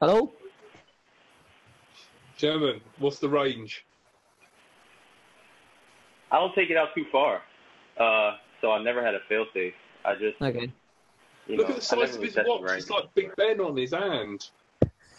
[0.00, 0.32] Hello?
[2.36, 3.84] German, what's the range?
[6.30, 7.40] I don't take it out too far,
[7.98, 9.72] uh, so I never had a fail safe.
[10.04, 10.70] I just, Okay.
[11.46, 12.62] you Look know, at the size of his watch.
[12.62, 12.82] range.
[12.82, 14.48] It's like Big Ben on his hand.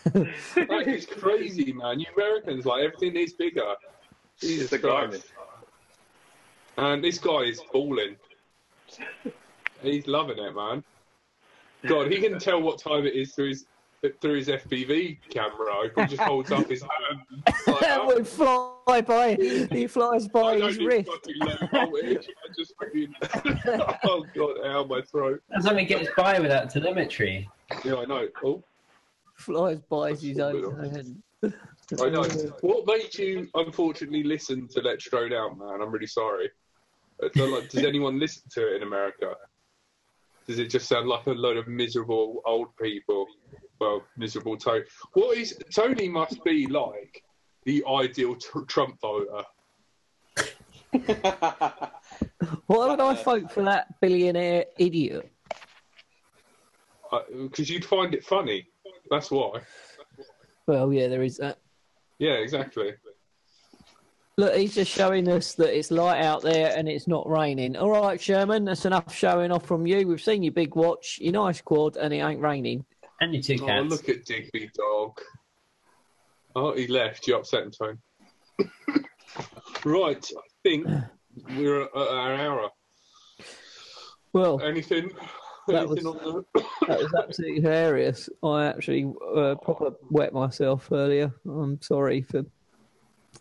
[0.13, 1.99] that is crazy, man.
[1.99, 3.73] You Americans, like, everything is bigger.
[4.39, 5.11] Jesus It's a garment.
[5.11, 5.33] Christ.
[6.77, 8.15] And this guy is balling.
[9.81, 10.83] He's loving it, man.
[11.85, 13.65] God, he can tell what time it is through his
[14.21, 15.89] through his FPV camera.
[15.95, 17.21] He just holds up his hand.
[17.47, 19.35] It's like, that oh, would fly by.
[19.35, 21.09] He flies by don't his wrist.
[21.71, 22.27] voltage.
[22.27, 23.15] I just fucking.
[24.03, 25.41] oh god, ow, my throat.
[25.49, 27.49] That's how he gets by without telemetry.
[27.83, 28.27] Yeah, I know.
[28.43, 28.63] Oh,
[29.35, 31.23] Flies by his own hand.
[32.01, 32.23] I know.
[32.61, 35.81] What made you unfortunately listen to Let's Drone Out, man?
[35.81, 36.49] I'm really sorry.
[37.23, 39.33] Uh, like, does anyone listen to it in America?
[40.47, 43.25] Does it just sound like a load of miserable old people?
[43.79, 44.83] Well, miserable Tony.
[45.13, 47.23] What is Tony must be like
[47.67, 49.43] the ideal tr- Trump voter.
[52.67, 55.29] Why would I vote for that billionaire idiot?
[57.29, 58.69] Because you'd find it funny.
[59.11, 59.59] That's why.
[60.65, 61.59] Well, yeah, there is that.
[62.19, 62.93] Yeah, exactly.
[64.39, 67.75] Look, he's just showing us that it's light out there and it's not raining.
[67.75, 70.07] All right, Sherman, that's enough showing off from you.
[70.07, 72.85] We've seen your big watch, your nice quad, and it ain't raining.
[73.19, 73.89] And your two Oh, cats.
[73.89, 75.19] look at Digby Dog.
[76.55, 77.27] Oh, he left.
[77.27, 77.99] You upset him, Tone.
[79.85, 80.87] right, I think
[81.55, 82.69] we're at our hour.
[84.33, 85.09] Well, Anything?
[85.67, 86.45] That was- the...
[86.87, 88.29] that was absolutely hilarious.
[88.43, 91.31] I actually uh, proper wet myself earlier.
[91.45, 92.43] I'm sorry for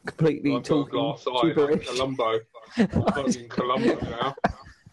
[0.07, 1.87] completely I've talking glass eye gibberish.
[1.89, 2.41] Columbo.
[2.77, 4.35] I'm fucking Columbo now.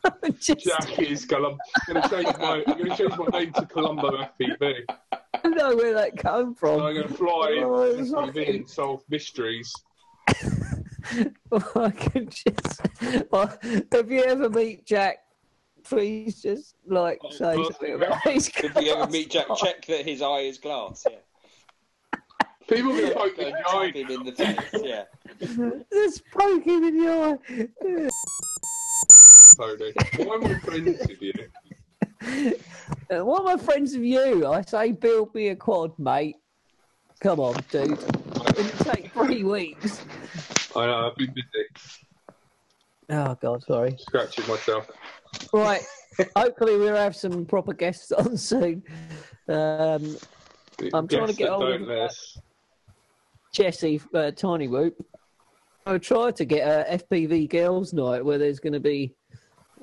[0.40, 1.58] Just- Jack is Columbo.
[1.88, 2.64] I'm going to change my.
[2.68, 4.84] I'm going to change my name to Columbo FPV.
[5.12, 6.82] I don't know where that came from.
[6.82, 9.74] I'm going to fly Oh, in FPV and solve mysteries.
[11.76, 12.82] I can just.
[13.32, 15.18] Well, if you ever meet Jack,
[15.84, 20.06] please just like Oh, say something about his If you ever meet Jack, check that
[20.06, 21.06] his eye is glass.
[21.10, 22.20] Yeah.
[22.70, 23.92] People are going to poke Go the eye.
[23.92, 24.58] him in the face.
[24.82, 25.04] Yeah.
[25.92, 27.38] Just poke him in the eye.
[29.58, 29.94] Tony.
[30.18, 31.34] Why am I friends with you?
[33.12, 34.48] Uh, Why am I friends with you?
[34.48, 36.38] I say build me a quad, mate.
[37.20, 37.92] Come on, dude.
[37.92, 40.04] It'll take three weeks.
[40.76, 41.68] I know, I've been busy
[43.10, 43.96] Oh God, sorry.
[44.00, 44.90] scratching myself.
[45.52, 45.82] Right.
[46.36, 48.84] Hopefully we'll have some proper guests on soon.
[49.48, 50.18] Um,
[50.94, 52.16] I'm trying to get that hold don't of let
[53.54, 54.96] Jesse, uh, Tiny Whoop.
[55.86, 59.14] I'll try to get a FPV girls' night where there's going to be.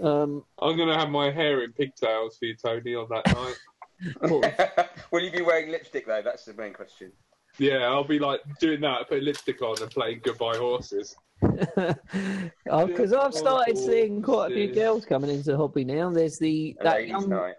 [0.03, 4.89] Um, I'm going to have my hair in pigtails for you, Tony, on that night.
[5.11, 6.23] Will you be wearing lipstick though?
[6.23, 7.13] That's the main question.
[7.59, 11.17] Yeah, I'll be like doing that, putting lipstick on and playing Goodbye Horses.
[11.41, 16.11] Because I've started seeing quite a few girls coming into the hobby now.
[16.11, 17.53] There's the that young,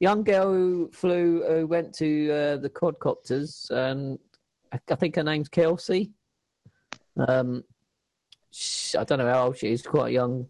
[0.00, 4.18] young girl who flew, who went to uh, the quadcopters, and
[4.72, 6.12] I think her name's Kelsey.
[7.28, 7.64] Um,
[8.50, 10.46] sh I don't know how old she is, quite a young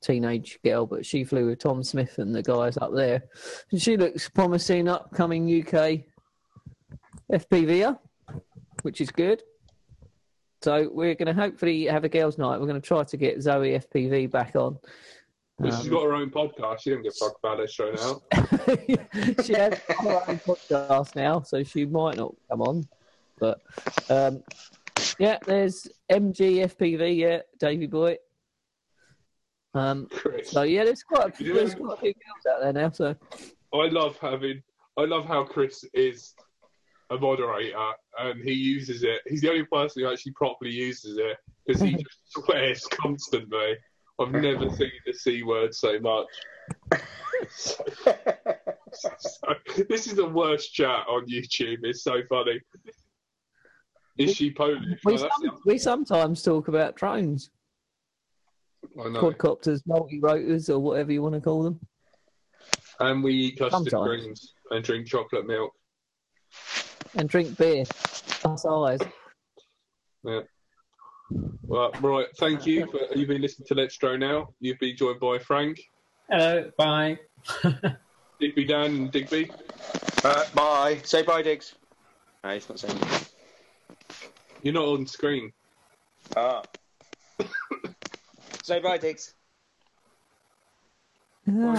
[0.00, 3.24] teenage girl, but she flew with Tom Smith and the guys up there.
[3.70, 6.00] And she looks promising upcoming UK
[7.32, 7.98] FPVer,
[8.82, 9.42] which is good.
[10.62, 12.60] So we're going to hopefully have a girls' night.
[12.60, 14.78] We're going to try to get Zoe FPV back on.
[15.58, 16.80] But she's Um, got her own podcast.
[16.80, 18.22] She don't give a fuck about it straight out.
[19.44, 22.84] she has her own podcast now, so she might not come on.
[23.38, 23.60] But
[24.10, 24.42] um,
[25.18, 28.16] yeah, there's MGFPV, yeah, Davy Boy.
[29.72, 30.50] Um, Chris.
[30.50, 32.90] so yeah, there's quite a, there's quite a few girls out there now.
[32.90, 33.14] So
[33.72, 34.62] I love having.
[34.98, 36.34] I love how Chris is
[37.10, 37.76] a moderator
[38.18, 39.20] and he uses it.
[39.26, 41.36] He's the only person who actually properly uses it
[41.66, 43.76] because he just swears constantly.
[44.20, 46.26] I've never seen the c word so much.
[47.48, 47.84] So-
[48.92, 49.54] so-
[49.88, 51.78] this is the worst chat on YouTube.
[51.82, 52.60] It's so funny.
[54.18, 55.00] Is she Polish?
[55.04, 57.50] we, Oh, some, we sometimes talk about drones.
[59.02, 59.20] I know.
[59.20, 61.80] quadcopters, multi rotors, or whatever you want to call them.
[62.98, 64.20] And we eat custard Sometimes.
[64.20, 65.72] creams and drink chocolate milk.
[67.16, 67.84] And drink beer.
[68.44, 68.64] Us
[70.24, 70.40] Yeah.
[71.62, 72.26] Well, right.
[72.38, 74.52] Thank you for you've been listening to Let's Drone Out.
[74.60, 75.80] You've been joined by Frank,
[76.28, 77.18] Hello, bye.
[78.40, 79.50] Digby Dan, and Digby.
[80.24, 80.98] Uh, bye.
[81.04, 81.74] Say bye, Diggs.
[82.44, 82.98] No, he's not saying.
[84.62, 85.52] You're not on screen.
[86.36, 86.62] Ah.
[88.62, 89.34] Say bye, Diggs.
[91.48, 91.76] Oh, Not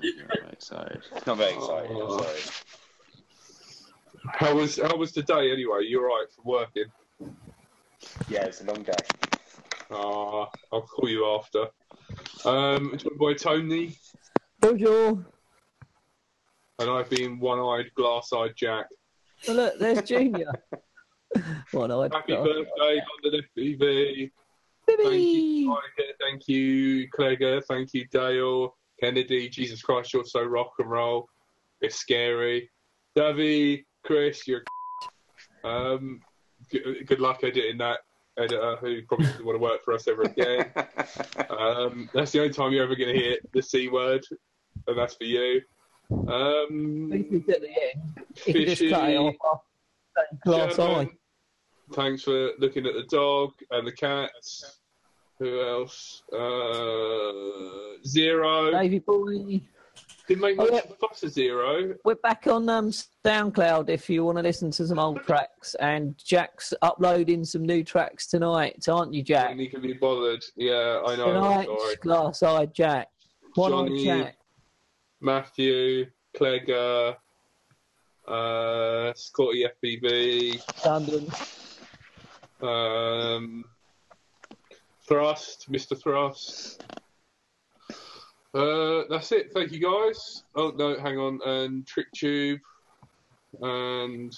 [0.00, 1.02] very excited.
[1.26, 1.90] Not very excited.
[1.90, 2.18] I'm Oh.
[2.18, 2.40] sorry.
[4.26, 5.84] How was how was today anyway?
[5.86, 6.84] You all right for working?
[8.28, 8.92] Yeah, it's a long day.
[9.90, 11.68] Ah, I'll call you after.
[12.44, 13.96] Um, joined by Tony,
[14.60, 15.24] Bonjour.
[16.78, 18.86] and I've been one-eyed, glass-eyed Jack.
[19.48, 20.50] Oh, look, there's Junior.
[21.72, 22.12] One eyed.
[22.12, 24.30] Happy birthday, London FPV.
[24.86, 26.12] Thank you, Tiger.
[26.20, 27.62] Thank you, Clegger.
[27.62, 28.76] Thank you, Dale.
[29.00, 29.48] Kennedy.
[29.48, 31.28] Jesus Christ, you're so rock and roll.
[31.80, 32.70] It's scary.
[33.14, 34.62] Davy, Chris, you're.
[35.64, 36.20] Um,
[36.70, 38.00] good, good luck editing that
[38.38, 40.70] editor who probably doesn't want to work for us ever again.
[41.50, 44.24] Um, that's the only time you're ever going to hear the C word,
[44.86, 45.62] and that's for you.
[46.10, 48.24] Um, at the end.
[48.46, 49.16] You can just cut it Fishy.
[49.16, 49.60] off
[50.18, 51.08] after glass eye.
[51.92, 54.80] Thanks for looking at the dog and the cats.
[55.38, 56.22] Who else?
[56.32, 58.70] Uh, Zero.
[58.70, 59.60] Davy boy.
[60.26, 60.78] Didn't make Oh, much yeah.
[60.80, 61.94] of a fuss of zero.
[62.04, 62.90] We're back on um,
[63.24, 65.74] SoundCloud if you want to listen to some old tracks.
[65.76, 69.50] And Jack's uploading some new tracks tonight, aren't you, Jack?
[69.50, 70.42] When he can be bothered.
[70.56, 71.26] Yeah, I know.
[71.26, 71.96] Tonight, Sorry.
[71.96, 73.08] glass eyed Jack.
[73.54, 74.04] One Johnny.
[74.04, 74.36] Jack.
[75.20, 77.16] Matthew, Clegger,
[78.26, 81.26] uh, Scotty FBB, London.
[82.62, 83.64] um,
[85.06, 85.98] Thrust, Mr.
[86.00, 86.82] Thrust.
[88.54, 89.52] Uh, that's it.
[89.52, 90.44] Thank you, guys.
[90.54, 91.40] Oh no, hang on.
[91.44, 92.60] And TrickTube
[93.60, 94.36] and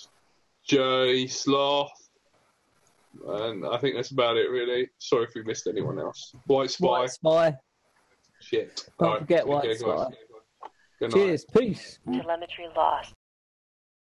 [0.64, 2.08] Jay Sloth.
[3.28, 4.88] And I think that's about it, really.
[4.98, 6.34] Sorry if we missed anyone else.
[6.46, 6.86] White Spy.
[6.86, 7.56] White Spy.
[8.40, 8.88] Shit.
[8.98, 9.80] Don't Alright, forget take White care, guys.
[9.80, 10.06] Spy.
[10.98, 11.12] Good night.
[11.12, 11.44] Cheers.
[11.44, 11.98] Peace.
[12.10, 13.12] Telemetry lost.